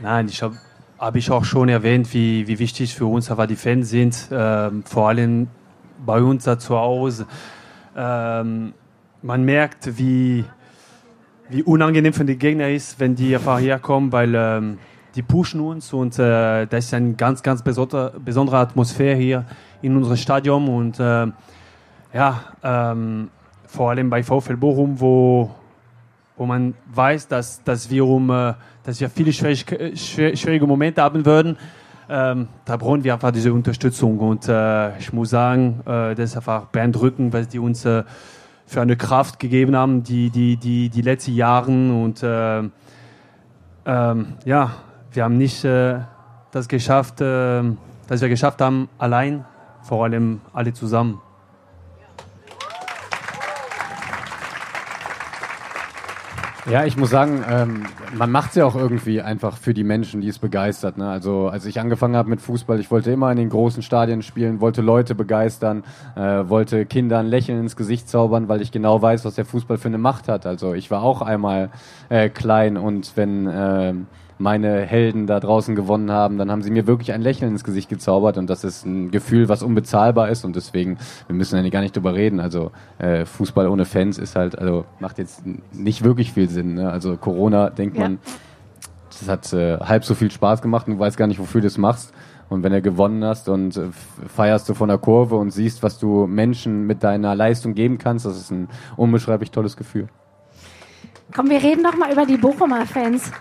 [0.00, 0.58] Nein, ich habe
[0.98, 4.82] habe ich auch schon erwähnt, wie, wie wichtig für uns aber die Fans sind, ähm,
[4.84, 5.48] vor allem
[6.04, 7.26] bei uns da zu Hause.
[7.96, 8.72] Ähm,
[9.22, 10.44] man merkt, wie,
[11.48, 14.78] wie unangenehm für die Gegner ist, wenn die einfach herkommen, weil ähm,
[15.14, 19.44] die pushen uns und äh, das ist eine ganz, ganz besonder, besondere Atmosphäre hier
[19.82, 21.26] in unserem Stadion und äh,
[22.14, 23.30] ja, ähm,
[23.66, 25.50] vor allem bei VfL Bochum, wo,
[26.36, 31.02] wo man weiß, dass, dass, wir, um, äh, dass wir viele schwierig, schwer, schwierige Momente
[31.02, 31.56] haben würden.
[32.08, 34.18] Ähm, da brauchen wir einfach diese Unterstützung.
[34.18, 38.04] Und äh, ich muss sagen, äh, das ist einfach beeindruckend, was die uns äh,
[38.66, 41.70] für eine Kraft gegeben haben, die, die, die, die letzten Jahre.
[41.70, 42.58] Und äh,
[43.86, 44.72] ähm, ja,
[45.12, 46.00] wir haben nicht äh,
[46.52, 47.62] das geschafft, äh,
[48.08, 49.44] dass wir geschafft haben, allein,
[49.82, 51.20] vor allem alle zusammen.
[56.68, 57.84] Ja, ich muss sagen, ähm,
[58.18, 60.98] man macht es ja auch irgendwie einfach für die Menschen, die es begeistert.
[60.98, 61.08] Ne?
[61.08, 64.60] Also als ich angefangen habe mit Fußball, ich wollte immer in den großen Stadien spielen,
[64.60, 65.84] wollte Leute begeistern,
[66.16, 69.86] äh, wollte Kindern Lächeln ins Gesicht zaubern, weil ich genau weiß, was der Fußball für
[69.86, 70.44] eine Macht hat.
[70.44, 71.70] Also ich war auch einmal
[72.08, 73.94] äh, klein und wenn äh,
[74.38, 77.88] meine Helden da draußen gewonnen haben, dann haben sie mir wirklich ein Lächeln ins Gesicht
[77.88, 81.80] gezaubert und das ist ein Gefühl, was unbezahlbar ist und deswegen, wir müssen ja gar
[81.80, 82.40] nicht drüber reden.
[82.40, 86.74] Also äh, Fußball ohne Fans ist halt, also macht jetzt nicht wirklich viel Sinn.
[86.74, 86.90] Ne?
[86.90, 88.02] Also Corona denkt Ja.
[88.04, 88.18] man,
[89.08, 91.66] das hat äh, halb so viel Spaß gemacht und du weißt gar nicht, wofür du
[91.68, 92.12] das machst.
[92.48, 93.88] Und wenn du gewonnen hast und äh,
[94.28, 98.24] feierst du von der Kurve und siehst, was du Menschen mit deiner Leistung geben kannst,
[98.26, 100.08] das ist ein unbeschreiblich tolles Gefühl.
[101.34, 103.32] Komm, wir reden doch mal über die Bochumer Fans.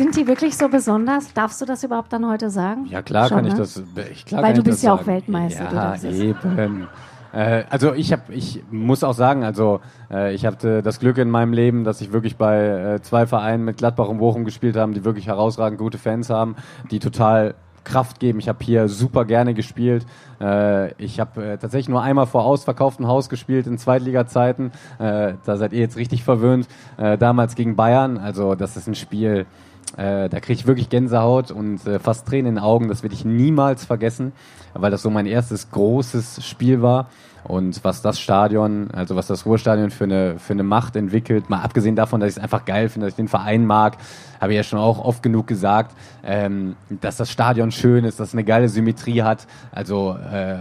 [0.00, 1.34] Sind die wirklich so besonders?
[1.34, 2.86] Darfst du das überhaupt dann heute sagen?
[2.86, 3.58] Ja, klar Schon, kann ich ne?
[3.58, 3.82] das.
[4.10, 5.08] Ich, klar Weil du ich bist ja auch sagen.
[5.08, 5.66] Weltmeister,
[6.00, 6.88] du Ja, eben.
[7.34, 11.28] Äh, also ich habe, ich muss auch sagen, also äh, ich hatte das Glück in
[11.28, 14.94] meinem Leben, dass ich wirklich bei äh, zwei Vereinen mit Gladbach und Bochum gespielt haben,
[14.94, 16.56] die wirklich herausragend gute Fans haben,
[16.90, 18.38] die total Kraft geben.
[18.38, 20.06] Ich habe hier super gerne gespielt.
[20.40, 24.72] Äh, ich habe äh, tatsächlich nur einmal vor ausverkauftem Haus gespielt in Zweitliga-Zeiten.
[24.98, 26.68] Äh, da seid ihr jetzt richtig verwöhnt.
[26.96, 28.16] Äh, damals gegen Bayern.
[28.16, 29.46] Also das ist ein Spiel,
[29.96, 32.88] äh, da kriege ich wirklich Gänsehaut und äh, fast Tränen in den Augen.
[32.88, 34.32] Das werde ich niemals vergessen,
[34.74, 37.08] weil das so mein erstes großes Spiel war.
[37.44, 41.62] Und was das Stadion, also was das Ruhrstadion für eine, für eine Macht entwickelt, mal
[41.62, 43.96] abgesehen davon, dass ich es einfach geil finde, dass ich den Verein mag,
[44.40, 48.28] habe ich ja schon auch oft genug gesagt, ähm, dass das Stadion schön ist, dass
[48.28, 49.46] es eine geile Symmetrie hat.
[49.72, 50.58] Also äh,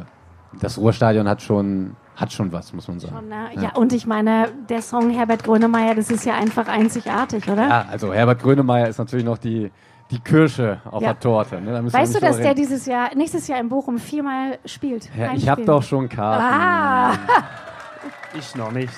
[0.59, 3.15] das Ruhrstadion hat schon, hat schon was, muss man sagen.
[3.15, 3.49] Schon, ne?
[3.61, 3.75] ja.
[3.75, 7.67] und ich meine, der Song Herbert Grönemeyer, das ist ja einfach einzigartig, oder?
[7.67, 9.71] Ja, also Herbert Grönemeyer ist natürlich noch die,
[10.11, 11.13] die Kirsche auf Ja.
[11.13, 11.61] der Torte.
[11.61, 11.93] Ne?
[11.93, 15.09] Weißt du, dass der dieses Jahr, nächstes Jahr in Bochum viermal spielt?
[15.17, 16.43] ja, Ich habe doch schon Karten.
[16.43, 17.13] Ah,
[18.37, 18.93] Ich noch nicht.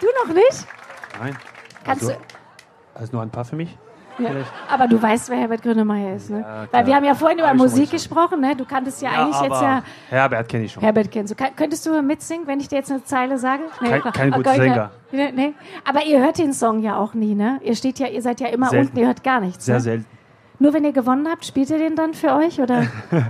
[0.00, 0.66] du noch nicht?
[1.18, 1.36] Nein.
[1.84, 2.98] Kannst also, du.
[3.00, 3.78] also nur ein paar für mich?
[4.22, 4.30] Ja.
[4.68, 6.40] Aber du weißt, wer Herbert Grönemeyer ist, ne?
[6.40, 6.66] Ja.
[6.70, 8.54] Weil wir haben ja vorhin über Musik gesprochen, ne?
[8.56, 9.82] Du kanntest ja, eigentlich jetzt ja.
[10.08, 10.82] Herbert kenne ich schon.
[10.82, 11.44] Herbert kennst du.
[11.56, 13.62] Könntest du mitsingen, wenn ich dir jetzt eine Zeile sage?
[13.78, 14.12] Kein- klar.
[14.12, 14.90] kein guter Okay, Sänger.
[15.12, 15.54] Nee, nee.
[15.84, 17.60] Aber ihr hört den Song ja auch nie, ne?
[17.62, 18.86] Ihr steht ja, ihr seid ja immer Selten.
[18.88, 19.64] unten, ihr hört gar nichts.
[19.64, 19.80] Sehr ne?
[19.80, 20.06] selten.
[20.58, 22.84] Nur wenn ihr gewonnen habt, spielt ihr den dann für euch oder?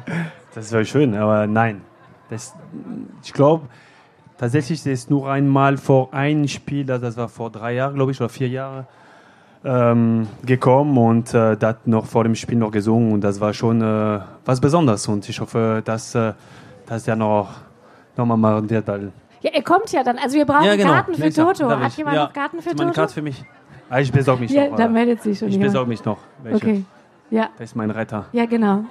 [0.54, 1.82] Das wäre schön, aber nein.
[2.28, 2.54] Das,
[3.22, 3.68] ich glaube,
[4.36, 8.28] tatsächlich ist nur einmal vor einem Spiel, das war vor drei Jahren, glaube ich, oder
[8.28, 8.86] vier Jahren,
[9.64, 13.82] ähm, gekommen und äh, hat noch vor dem Spiel noch gesungen und das war schon
[13.82, 16.32] äh, was Besonderes und ich hoffe, dass, äh,
[16.86, 17.48] dass er noch,
[18.16, 18.88] noch mal machen wird.
[18.88, 20.18] Ja, er kommt ja dann.
[20.18, 20.90] Also wir brauchen Ja, genau.
[20.92, 21.54] Karten für Nächstes Jahr.
[21.54, 21.68] Toto.
[21.68, 21.96] Darf Hat ich?
[21.98, 22.24] jemand Ja.
[22.24, 23.00] noch Karten für du meine Toto?
[23.00, 23.44] Karte für mich?
[23.88, 24.76] Ah, ich besorge mich Ja, noch.
[24.76, 25.72] da meldet sich schon ich jemand.
[25.72, 26.18] besorge mich noch.
[26.42, 26.56] Welche.
[26.56, 26.84] Okay.
[27.30, 28.26] Ja, Das ist mein Retter.
[28.32, 28.84] ja, genau.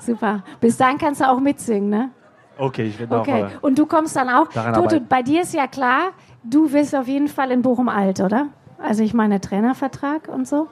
[0.00, 0.42] Super.
[0.60, 2.10] Bis dahin kannst du auch mitsingen, ne?
[2.56, 3.44] Okay, ich werde Okay.
[3.44, 3.48] auch.
[3.50, 4.48] Äh, Und du kommst dann auch.
[4.48, 5.06] Daran Toto, arbeiten.
[5.08, 6.10] bei dir ist ja klar,
[6.44, 8.46] du wirst auf jeden Fall in Bochum alt, oder?
[8.80, 10.68] Also ich meine Trainervertrag und so.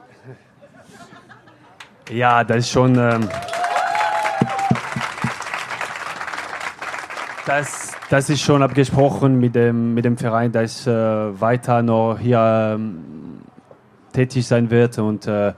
[2.09, 2.97] Ja, das ist schon.
[2.97, 3.27] Ähm,
[7.45, 12.17] das, das ist schon abgesprochen mit dem, mit dem Verein, dass ich äh, weiter noch
[12.19, 13.41] hier ähm,
[14.13, 14.97] tätig sein wird.
[14.99, 15.53] Und äh,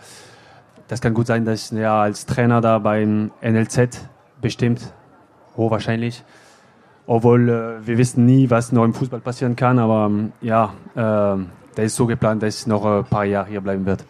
[0.88, 4.10] das kann gut sein, dass ich ja, als Trainer da beim NLZ
[4.42, 4.92] bestimmt,
[5.56, 6.24] hochwahrscheinlich.
[7.06, 9.78] Obwohl äh, wir wissen nie, was noch im Fußball passieren kann.
[9.78, 10.74] Aber ähm, ja,
[11.80, 14.04] das ist so geplant, dass ich noch ein paar Jahre hier bleiben werde.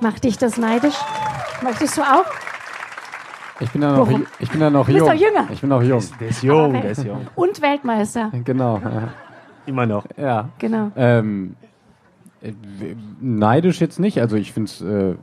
[0.00, 0.94] Macht dich das neidisch?
[1.62, 2.24] Möchtest du auch?
[3.60, 4.26] Ich bin da noch, Warum?
[4.38, 5.08] ich bin da noch Du bist jung.
[5.08, 5.48] doch jünger.
[5.50, 6.02] Ich bin noch jung.
[6.20, 7.26] Der ist jung, der ist jung.
[7.34, 8.30] Und Weltmeister.
[8.44, 8.80] Genau.
[9.66, 10.04] Immer noch.
[10.16, 10.50] Ja.
[10.58, 10.92] Genau.
[10.96, 11.56] Ähm,
[12.40, 12.52] äh,
[13.20, 14.20] neidisch jetzt nicht.
[14.20, 15.14] Also ich finde es äh,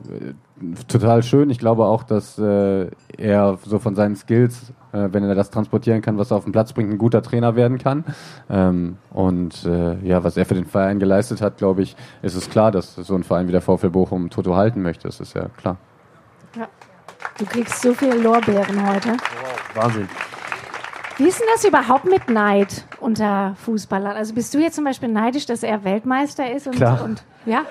[0.88, 1.50] total schön.
[1.50, 6.02] Ich glaube auch, dass äh, er so von seinen Skills, äh, wenn er das transportieren
[6.02, 8.04] kann, was er auf den Platz bringt, ein guter Trainer werden kann.
[8.48, 12.48] Ähm, und äh, ja, was er für den Verein geleistet hat, glaube ich, ist es
[12.48, 15.08] klar, dass so ein Verein wie der VfL Bochum Toto halten möchte.
[15.08, 15.76] Das ist ja klar.
[16.56, 16.68] Ja.
[17.38, 19.16] Du kriegst so viele Lorbeeren heute.
[19.74, 20.08] Wahnsinn.
[21.18, 24.16] Wie ist denn das überhaupt mit Neid unter Fußballern?
[24.16, 26.66] Also bist du jetzt zum Beispiel neidisch, dass er Weltmeister ist?
[26.66, 27.02] Und, Klar.
[27.02, 27.62] Und, ja?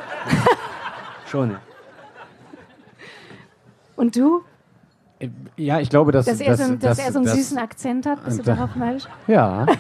[1.28, 1.56] Schon.
[3.96, 4.42] Und du?
[5.56, 8.06] Ja, ich glaube, dass, Dass er, so, einen- dass, er so einen dass- süßen Akzent
[8.06, 8.24] hat?
[8.26, 9.04] Bist du da- darauf neidisch?
[9.28, 9.66] Ja.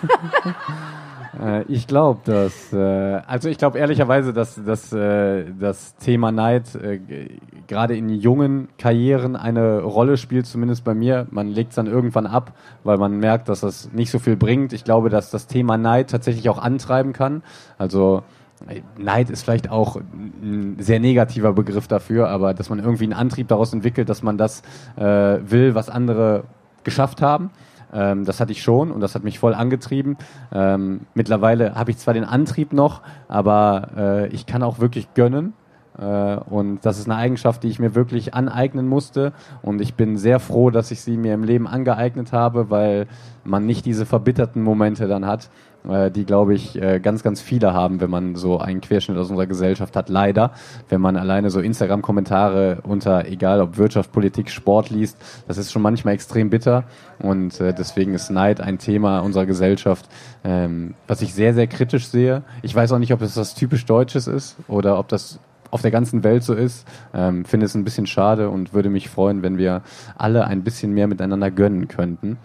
[1.42, 2.78] Äh, ich glaube, dass, äh,
[3.28, 7.00] also ich glaube ehrlicherweise, dass, dass äh, das Thema Neid äh,
[7.68, 11.28] gerade in jungen Karrieren eine Rolle spielt, zumindest bei mir.
[11.32, 12.54] Man legt es dann irgendwann ab,
[12.86, 14.72] weil man merkt, dass das nicht so viel bringt.
[14.72, 17.44] Ich glaube, dass das Thema Neid tatsächlich auch antreiben kann.
[17.78, 18.24] Also
[18.98, 23.48] Neid ist vielleicht auch ein sehr negativer Begriff dafür, aber dass man irgendwie einen Antrieb
[23.48, 24.64] daraus entwickelt, dass man das
[24.96, 26.46] äh, will, was andere
[26.84, 27.52] geschafft haben.
[27.94, 30.18] Ähm, das hatte ich schon und das hat mich voll angetrieben.
[30.52, 35.54] Ähm, mittlerweile habe ich zwar den Antrieb noch, aber äh, ich kann auch wirklich gönnen.
[35.98, 39.34] Äh, und das ist eine Eigenschaft, die ich mir wirklich aneignen musste.
[39.62, 43.08] Und ich bin sehr froh, dass ich sie mir im Leben angeeignet habe, weil
[43.44, 45.50] man nicht diese verbitterten Momente dann hat, äh,
[46.12, 49.48] die, glaube ich, äh, ganz, ganz viele haben, wenn man so einen Querschnitt aus unserer
[49.48, 50.10] Gesellschaft hat.
[50.10, 50.52] Leider,
[50.90, 55.18] wenn man alleine so Instagram-Kommentare unter, egal ob Wirtschaft, Politik, Sport liest,
[55.48, 56.86] das ist schon manchmal extrem bitter.
[57.20, 60.08] Und äh, deswegen ist Neid ein Thema unserer Gesellschaft,
[60.44, 62.44] ähm, was ich sehr, sehr kritisch sehe.
[62.62, 65.40] Ich weiß auch nicht, ob es was typisch Deutsches ist oder ob das
[65.72, 66.88] auf der ganzen Welt so ist.
[67.14, 69.82] Ähm, finde es ein bisschen schade und würde mich freuen, wenn wir
[70.18, 72.38] alle ein bisschen mehr miteinander gönnen könnten.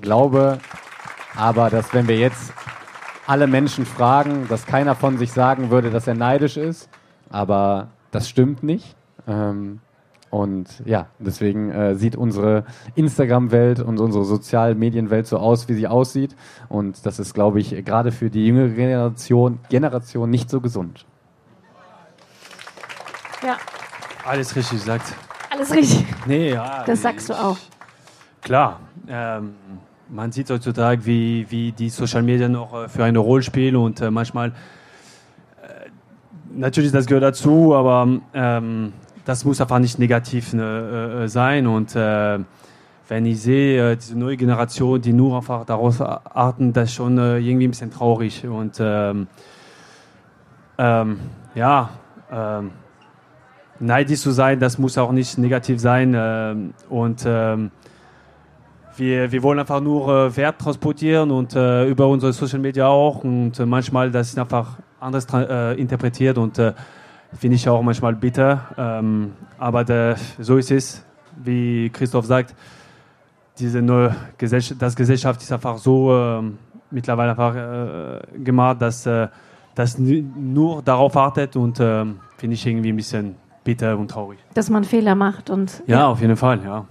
[0.00, 0.58] Glaube
[1.36, 2.52] aber, dass wenn wir jetzt
[3.26, 6.88] alle Menschen fragen, dass keiner von sich sagen würde, dass er neidisch ist.
[7.30, 8.96] Aber das stimmt nicht.
[9.26, 9.80] Ähm,
[10.30, 12.64] und ja, deswegen äh, sieht unsere
[12.96, 16.34] Instagram-Welt und unsere Sozialmedienwelt so aus, wie sie aussieht.
[16.68, 21.06] Und das ist, glaube ich, gerade für die jüngere Generation, Generation nicht so gesund.
[23.42, 23.56] Ja,
[24.24, 25.14] Alles richtig gesagt.
[25.50, 26.04] alles richtig.
[26.26, 26.82] Nee, ja.
[26.84, 27.58] Das sagst du auch.
[28.42, 28.80] Klar.
[29.06, 29.54] Ähm,
[30.08, 34.00] man sieht heutzutage, wie, wie die Social Media noch äh, für eine Rolle spielen und
[34.00, 35.88] äh, manchmal, äh,
[36.54, 38.92] natürlich, das gehört dazu, aber ähm,
[39.24, 45.14] das muss einfach nicht negativ ne, sein und wenn ich sehe, diese neue Generation, die
[45.14, 49.26] nur einfach daraus arten, das ist schon irgendwie ein bisschen traurig und ähm,
[50.76, 51.20] ähm,
[51.54, 51.90] ja,
[52.30, 52.72] ähm,
[53.78, 56.14] neidisch zu sein, das muss auch nicht negativ sein.
[56.16, 57.70] Ähm, und ähm,
[58.96, 63.24] wir, wir wollen einfach nur äh, Wert transportieren und äh, über unsere Social Media auch.
[63.24, 66.72] Und äh, manchmal das ist einfach anders äh, interpretiert und äh,
[67.38, 68.62] finde ich auch manchmal bitter.
[68.76, 71.04] Ähm, aber der, so ist es,
[71.36, 72.54] wie Christoph sagt.
[73.58, 76.58] Diese neue Gesellschaft, das Gesellschaft ist einfach so ähm,
[76.90, 79.28] mittlerweile einfach äh, gemacht, dass äh,
[79.74, 84.38] das nur darauf wartet und ähm, finde ich irgendwie ein bisschen bitter und traurig.
[84.54, 86.84] Dass man Fehler macht und Ja, auf jeden Fall, ja.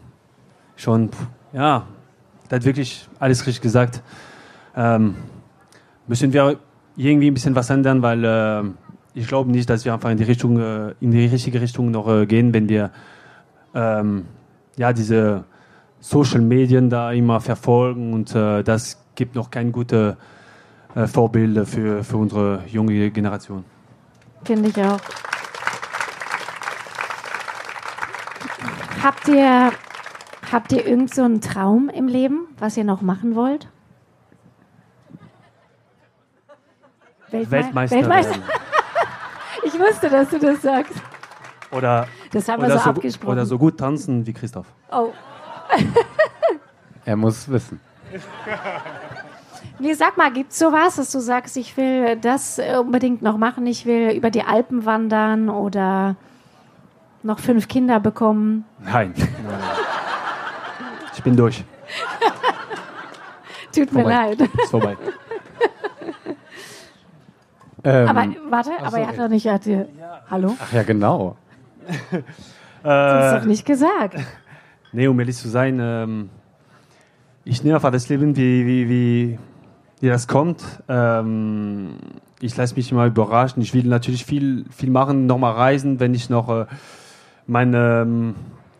[0.75, 1.09] Schon,
[1.53, 1.83] ja,
[2.53, 4.03] das hat wirklich alles richtig gesagt.
[4.75, 5.15] Ähm,
[6.05, 6.59] müssen wir
[6.95, 8.63] irgendwie ein bisschen was ändern, weil äh,
[9.15, 12.07] ich glaube nicht, dass wir einfach in die Richtung, äh, in die richtige Richtung noch
[12.07, 12.91] äh, gehen, wenn wir
[13.73, 14.25] ähm,
[14.75, 15.45] ja diese
[15.99, 20.17] Social Medien da immer verfolgen und äh, das gibt noch keine gute
[20.93, 23.65] äh, Vorbilder für, für unsere junge Generation.
[24.43, 24.99] Finde ich auch.
[29.01, 29.71] Habt ihr,
[30.53, 33.67] habt ihr irgend so einen Traum im Leben, was ihr noch machen wollt?
[37.31, 37.95] Weltme Weltmeister.
[37.97, 38.39] Weltmeister.
[39.65, 40.93] Ich wusste, dass du das sagst.
[41.71, 43.31] Oder, Das haben wir oder, so so, abgesprochen.
[43.31, 44.67] oder so gut tanzen wie Christoph.
[44.91, 45.11] Oh.
[47.05, 47.79] Er muss wissen.
[49.79, 53.85] Nee, sag mal, gibt's sowas, dass du sagst, ich will das unbedingt noch machen, ich
[53.85, 56.17] will über die Alpen wandern oder
[57.23, 58.65] noch fünf Kinder bekommen?
[58.79, 59.13] Nein.
[61.15, 61.63] Ich bin durch.
[63.75, 64.09] Tut mir Vorbei.
[64.35, 64.41] leid.
[64.41, 64.97] Ist vorbei.
[67.85, 69.89] Ähm, Aber warte, aber er hat doch nicht, hat dir,
[70.29, 70.55] hallo?
[70.57, 71.35] ach ja, genau.
[72.81, 74.15] Das ist Äh, doch nicht gesagt.
[74.93, 76.29] nee, um ehrlich zu sein, ähm,
[77.43, 79.39] ich nehme einfach das Leben, wie, wie, wie,
[79.99, 80.63] wie das kommt.
[80.87, 81.95] Ähm,
[82.39, 83.61] ich lasse mich immer überraschen.
[83.61, 86.65] Ich will natürlich viel, viel machen, nochmal reisen, wenn ich noch äh,
[87.47, 88.35] mein, ähm,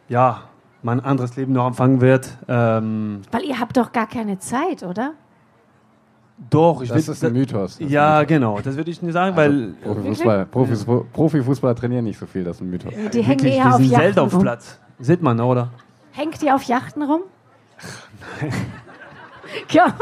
[0.08, 0.43] ja,
[0.84, 2.28] mein anderes Leben noch anfangen werde.
[2.48, 5.13] Ähm, Weil ihr habt doch gar keine Zeit, oder?
[6.50, 7.78] doch, ich Das will, ist ein Mythos.
[7.78, 8.28] Das Ja, Mythos.
[8.28, 8.60] genau.
[8.62, 12.58] Das würde ich nicht sagen, weil Also, Profifußball, Profis, Profifußballer trainieren nicht so viel, das
[12.58, 12.91] ist ein Mythos.
[13.13, 14.41] Die hängen wirklich, eher auf sind Yachten selten auf rum.
[14.41, 14.80] Platz.
[15.00, 15.69] Sieht man, oder?
[16.12, 17.22] Hängt ihr auf Yachten rum?
[19.69, 19.93] ja,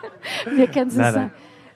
[0.56, 1.14] wir kennen es Nein, nicht.
[1.16, 1.30] nein.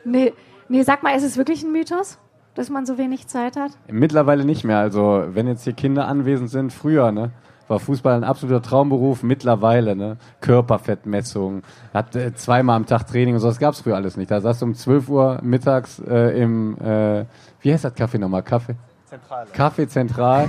[0.04, 0.32] Nee,
[0.68, 2.18] nee, sag mal, ist es wirklich ein Mythos,
[2.54, 3.72] dass man so wenig Zeit hat?
[3.90, 4.78] Mittlerweile nicht mehr.
[4.78, 7.30] Also, wenn jetzt hier Kinder anwesend sind, früher, ne?
[7.66, 10.18] War Fußball ein absoluter Traumberuf, mittlerweile, ne?
[10.40, 11.62] Körperfettmessung,
[11.94, 14.30] hat äh, zweimal am Tag Training und so, das gab's früher alles nicht.
[14.30, 17.24] Da saß du um 12 Uhr mittags äh, im, äh,
[17.60, 18.42] wie heißt das Kaffee nochmal?
[18.42, 18.76] Kaffee?
[19.06, 19.46] Zentrale.
[19.52, 20.48] Kaffee Zentral.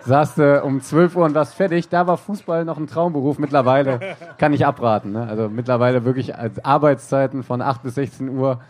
[0.00, 1.88] Saß du um 12 Uhr und warst fertig.
[1.88, 3.38] Da war Fußball noch ein Traumberuf.
[3.38, 3.98] Mittlerweile
[4.38, 5.12] kann ich abraten.
[5.12, 5.26] Ne?
[5.28, 8.60] Also mittlerweile wirklich als Arbeitszeiten von 8 bis 16 Uhr.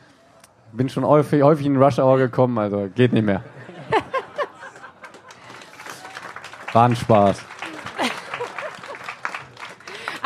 [0.73, 3.43] Bin schon häufig, häufig in Rush Hour gekommen, also geht nicht mehr.
[6.73, 7.45] War ein Spaß.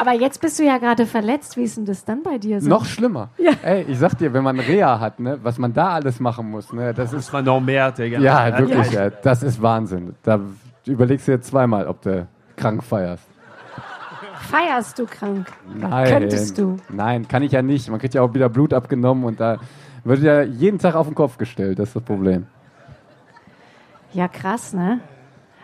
[0.00, 1.56] Aber jetzt bist du ja gerade verletzt.
[1.56, 2.68] Wie ist denn das dann bei dir so?
[2.68, 3.28] Noch schlimmer.
[3.62, 6.72] Ey, ich sag dir, wenn man Reha hat, ne, was man da alles machen muss,
[6.72, 8.18] ne, das ist Das war noch mehr, Digga.
[8.18, 9.04] ja wirklich, Ja.
[9.04, 9.10] ja.
[9.10, 10.14] das ist Wahnsinn.
[10.22, 10.40] Da
[10.86, 13.24] überlegst du dir zweimal, ob du krank feierst.
[14.50, 15.46] Feierst du krank?
[15.76, 16.08] Nein.
[16.08, 16.76] Könntest du.
[16.88, 17.88] Nein, kann ich ja nicht.
[17.90, 19.58] Man kriegt ja auch wieder Blut abgenommen und da
[20.04, 21.78] wird ja jeden Tag auf den Kopf gestellt.
[21.78, 22.46] Das ist das Problem.
[24.12, 25.00] Ja, krass, ne?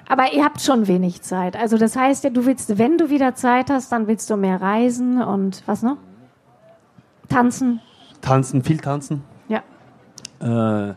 [0.09, 1.57] Aber ihr habt schon wenig Zeit.
[1.57, 4.61] Also das heißt ja, du willst, wenn du wieder Zeit hast, dann willst du mehr
[4.61, 5.97] reisen und was noch?
[7.29, 7.81] Tanzen.
[8.21, 9.25] Tanzen, viel tanzen.
[9.49, 9.62] Ja.
[10.40, 10.95] Äh,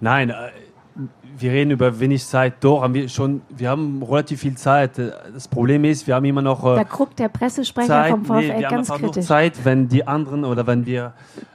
[0.00, 0.34] nein, äh,
[1.38, 2.54] wir reden über wenig Zeit.
[2.60, 4.98] Doch, haben wir schon, wir haben relativ viel Zeit.
[4.98, 8.10] Äh, Das Problem ist, wir haben immer noch Da äh, guckt der Pressesprecher Zeit.
[8.10, 9.26] vom VfL nee, wir haben ganz noch kritisch.
[9.26, 11.14] Zeit, wenn die anderen oder wenn wir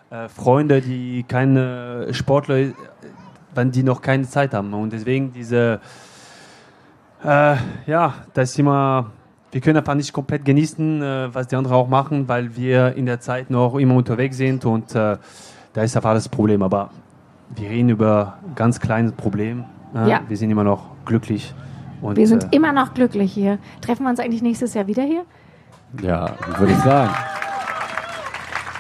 [0.10, 2.74] äh, Freunde, die keine Sportler, äh,
[3.56, 4.74] wenn die noch keine Zeit haben.
[4.74, 5.80] Und deswegen diese,
[7.23, 9.12] äh, ja, das ist immer,
[9.51, 13.06] wir können einfach nicht komplett genießen, äh, was die anderen auch machen, weil wir in
[13.06, 15.17] der Zeit noch immer unterwegs sind und äh,
[15.73, 16.62] da ist einfach das Problem.
[16.63, 16.89] Aber
[17.56, 19.65] wir reden über ganz kleines Problem.
[19.95, 20.21] Äh, Ja.
[20.27, 21.53] Wir sind immer noch glücklich.
[22.01, 23.58] Und, Wir sind äh, immer noch glücklich hier.
[23.82, 25.25] Treffen wir uns eigentlich nächstes Jahr wieder hier?
[26.01, 27.12] Ja, würde ich sagen.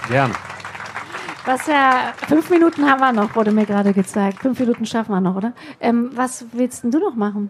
[0.09, 0.31] gern.
[1.45, 4.39] Was ja, fünf Minuten haben wir noch, wurde mir gerade gezeigt.
[4.41, 5.53] Fünf Minuten schaffen wir noch, oder?
[5.79, 7.49] Ähm, was willst denn du noch machen?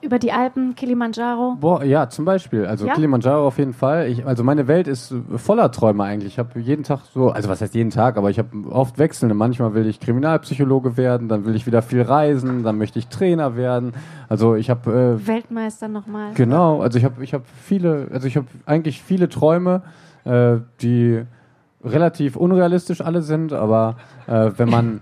[0.00, 1.56] Über die Alpen, Kilimanjaro?
[1.60, 2.66] Boah, ja, zum Beispiel.
[2.66, 2.94] Also Ja?
[2.94, 4.08] Kilimanjaro auf jeden Fall.
[4.08, 6.34] Ich, also meine Welt ist voller Träume eigentlich.
[6.34, 9.34] Ich habe jeden Tag so, also was heißt jeden Tag, aber ich habe oft wechselnde.
[9.34, 13.56] Manchmal will ich Kriminalpsychologe werden, dann will ich wieder viel reisen, dann möchte ich Trainer
[13.56, 13.92] werden.
[14.28, 16.32] Also ich habe äh, Weltmeister nochmal.
[16.34, 19.82] Genau, also ich habe ich hab viele, also ich habe eigentlich viele Träume,
[20.24, 21.22] äh, die
[21.84, 25.00] relativ unrealistisch alle sind, aber äh, wenn man,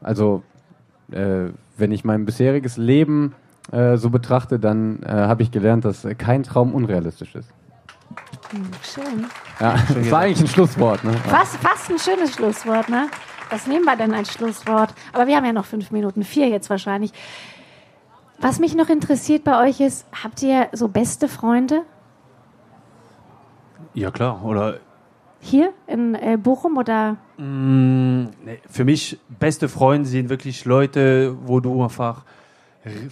[0.00, 0.42] also
[1.10, 1.46] äh,
[1.76, 3.34] wenn ich mein bisheriges Leben
[3.72, 7.48] äh, so betrachte, dann äh, habe ich gelernt, dass äh, kein Traum unrealistisch ist.
[8.82, 9.26] Schön.
[9.60, 11.04] Ja, das war eigentlich ein Schlusswort.
[11.04, 11.12] Ne?
[11.26, 13.08] Fast, fast ein schönes Schlusswort, ne?
[13.50, 14.94] Was nehmen wir denn als Schlusswort?
[15.12, 17.12] Aber wir haben ja noch fünf Minuten, vier jetzt wahrscheinlich.
[18.40, 21.82] Was mich noch interessiert bei euch ist, habt ihr so beste Freunde
[23.94, 24.44] Ja, klar.
[24.44, 24.78] Oder
[25.40, 31.60] hier in äh, Bochum oder Mm, nee, für mich beste Freunde sind wirklich Leute, wo
[31.60, 32.24] du einfach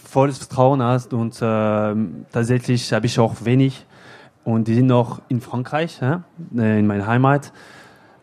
[0.02, 3.86] volles Vertrauen hast und ähm, tatsächlich habe ich auch wenig
[4.44, 6.24] und die sind noch in Frankreich, ja,
[6.56, 7.52] äh, in meiner Heimat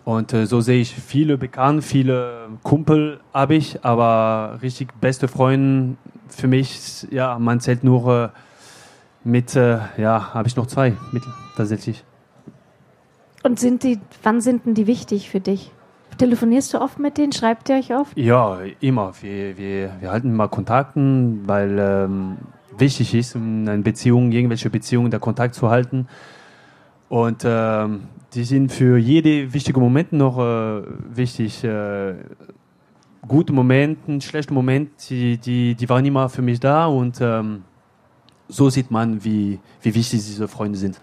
[0.05, 5.95] und äh, so sehe ich viele Bekannte, viele Kumpel habe ich, aber richtig beste Freunde
[6.27, 8.29] für mich, ja, man zählt nur äh,
[9.23, 11.23] mit, äh, ja, habe ich noch zwei mit,
[11.55, 12.03] tatsächlich.
[13.43, 15.71] Und sind die, wann sind denn die wichtig für dich?
[16.17, 17.31] Telefonierst du oft mit denen?
[17.31, 18.17] Schreibt ihr euch oft?
[18.17, 19.13] Ja, immer.
[19.21, 22.37] Wir, wir, wir halten mal Kontakten, weil ähm,
[22.77, 26.07] wichtig ist, in einer Beziehung, irgendwelche Beziehungen, der Kontakt zu halten.
[27.09, 28.01] Und ähm,
[28.33, 30.81] die sind für jede wichtige Moment noch äh,
[31.13, 31.63] wichtig.
[31.63, 32.15] Äh,
[33.27, 37.63] gute Momente, schlechte Momente, die, die, die waren immer für mich da und ähm,
[38.47, 40.99] so sieht man, wie, wie wichtig diese Freunde sind.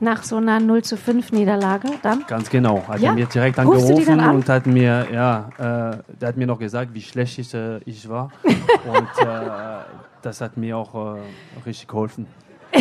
[0.00, 2.24] Nach so einer 0 zu 5 Niederlage dann?
[2.26, 2.82] Ganz genau.
[2.88, 3.10] Hat Ja?
[3.10, 4.34] er mir direkt Rufst angerufen an?
[4.36, 8.08] und hat mir, ja, äh, der hat mir noch gesagt, wie schlecht ich, äh, ich
[8.08, 8.30] war.
[8.44, 9.84] und äh,
[10.22, 11.20] das hat mir auch äh,
[11.64, 12.26] richtig geholfen.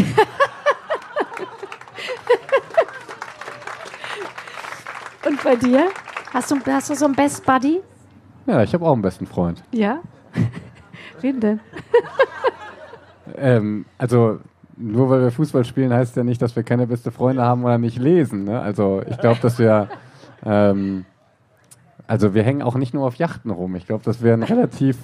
[5.25, 5.89] Und bei dir?
[6.33, 7.81] Hast du, hast du so einen Best Buddy?
[8.45, 9.63] Ja, ich habe auch einen besten Freund.
[9.71, 9.99] Ja.
[11.21, 11.59] Wen denn?
[13.37, 14.39] Ähm, also
[14.77, 17.77] nur weil wir Fußball spielen, heißt ja nicht, dass wir keine beste Freunde haben oder
[17.77, 18.45] nicht lesen.
[18.45, 18.59] Ne?
[18.59, 19.89] Also ich glaube, dass wir
[20.45, 21.05] ähm,
[22.07, 23.75] also wir hängen auch nicht nur auf Yachten rum.
[23.75, 24.97] Ich glaube, dass wir ein relativ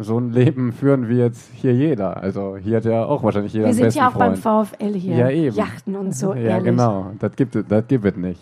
[0.00, 2.18] so ein Leben führen wie jetzt hier jeder.
[2.18, 4.68] Also hier hat ja auch wahrscheinlich jeder Wir sind ja auch beim Freund.
[4.68, 5.16] VfL hier.
[5.16, 5.56] Ja, eben.
[5.56, 6.64] Yachten und so, ja, ehrlich.
[6.64, 7.10] genau.
[7.18, 8.40] Das gibt es das gibt es nicht.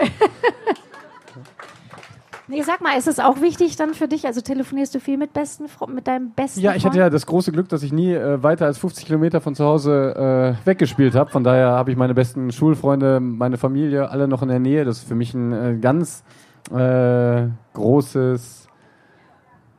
[2.49, 4.25] Nee, sag mal, ist es auch wichtig dann für dich?
[4.25, 7.51] Also telefonierst du viel mit, besten, mit deinem besten Ja, ich hatte ja das große
[7.51, 11.31] Glück, dass ich nie äh, weiter als 50 Kilometer von zu Hause äh, weggespielt habe.
[11.31, 14.85] Von daher habe ich meine besten Schulfreunde, meine Familie, alle noch in der Nähe.
[14.85, 16.23] Das ist für mich ein äh, ganz
[16.71, 18.69] äh, großes.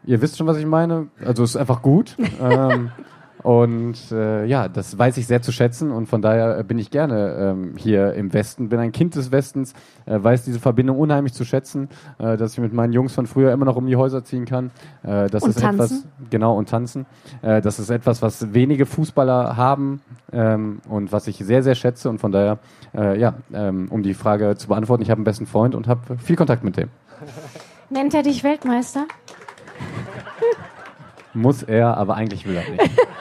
[0.05, 1.07] Ihr wisst schon, was ich meine.
[1.23, 2.17] Also es ist einfach gut.
[2.41, 2.91] ähm,
[3.47, 7.37] und äh, ja, das weiß ich sehr zu schätzen und von daher bin ich gerne
[7.39, 9.71] ähm, hier im Westen, bin ein Kind des Westens,
[10.05, 11.87] äh, weiß diese Verbindung unheimlich zu schätzen,
[12.19, 14.71] äh, dass ich mit meinen Jungs von früher immer noch um die Häuser ziehen kann.
[15.01, 15.79] Äh, das Und ist tanzen?
[15.79, 17.05] etwas, genau, und tanzen.
[17.41, 20.01] Äh, das ist etwas, was wenige Fußballer haben
[20.33, 22.57] ähm, und was ich sehr, sehr schätze und von daher,
[22.93, 26.17] äh, ja, ähm, um die Frage zu beantworten, ich habe einen besten Freund und habe
[26.17, 26.89] viel Kontakt mit dem.
[27.89, 29.05] Nennt er dich Weltmeister?
[31.33, 32.91] Muss er, aber eigentlich will er nicht.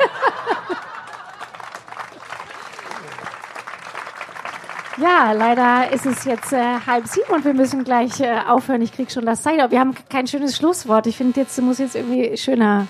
[4.99, 8.81] Ja, leider ist es jetzt äh, halb sieben und wir müssen gleich äh, aufhören.
[8.81, 11.07] Ich krieg schon das Zeit, aber wir haben kein schönes Schlusswort.
[11.07, 12.87] Ich finde, jetzt muss jetzt irgendwie schöner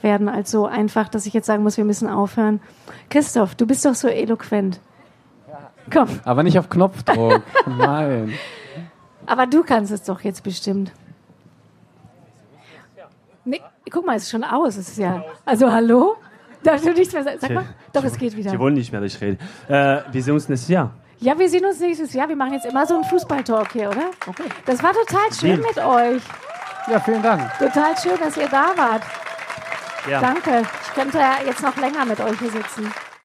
[0.00, 2.60] werden als so einfach, dass ich jetzt sagen muss, wir müssen aufhören.
[3.10, 4.80] Christoph, du bist doch so eloquent.
[5.92, 7.42] Komm, Aber nicht auf Knopfdruck.
[7.66, 8.32] Nein.
[9.26, 10.92] aber du kannst es doch jetzt bestimmt.
[13.44, 14.76] Nee, guck mal, es ist schon aus.
[14.76, 15.24] Es ist ja.
[15.44, 16.16] Also hallo?
[16.62, 17.38] Darfst du nichts mehr sagen?
[17.40, 17.64] Sag mal.
[17.92, 18.50] Doch, es geht wieder.
[18.50, 19.38] Sie wollen nicht mehr, dass ich rede.
[19.68, 20.92] Äh, wir sehen uns nächstes Jahr.
[21.20, 22.28] Ja, wir sehen uns nächstes Jahr.
[22.28, 24.10] Wir machen jetzt immer so einen Fußballtalk hier, oder?
[24.26, 24.48] Okay.
[24.64, 26.22] Das war total schön mit euch.
[26.90, 27.58] Ja, vielen Dank.
[27.58, 29.02] Total schön, dass ihr da wart.
[30.08, 30.20] Ja.
[30.20, 30.62] Danke.
[30.82, 32.90] Ich könnte ja jetzt noch länger mit euch hier sitzen.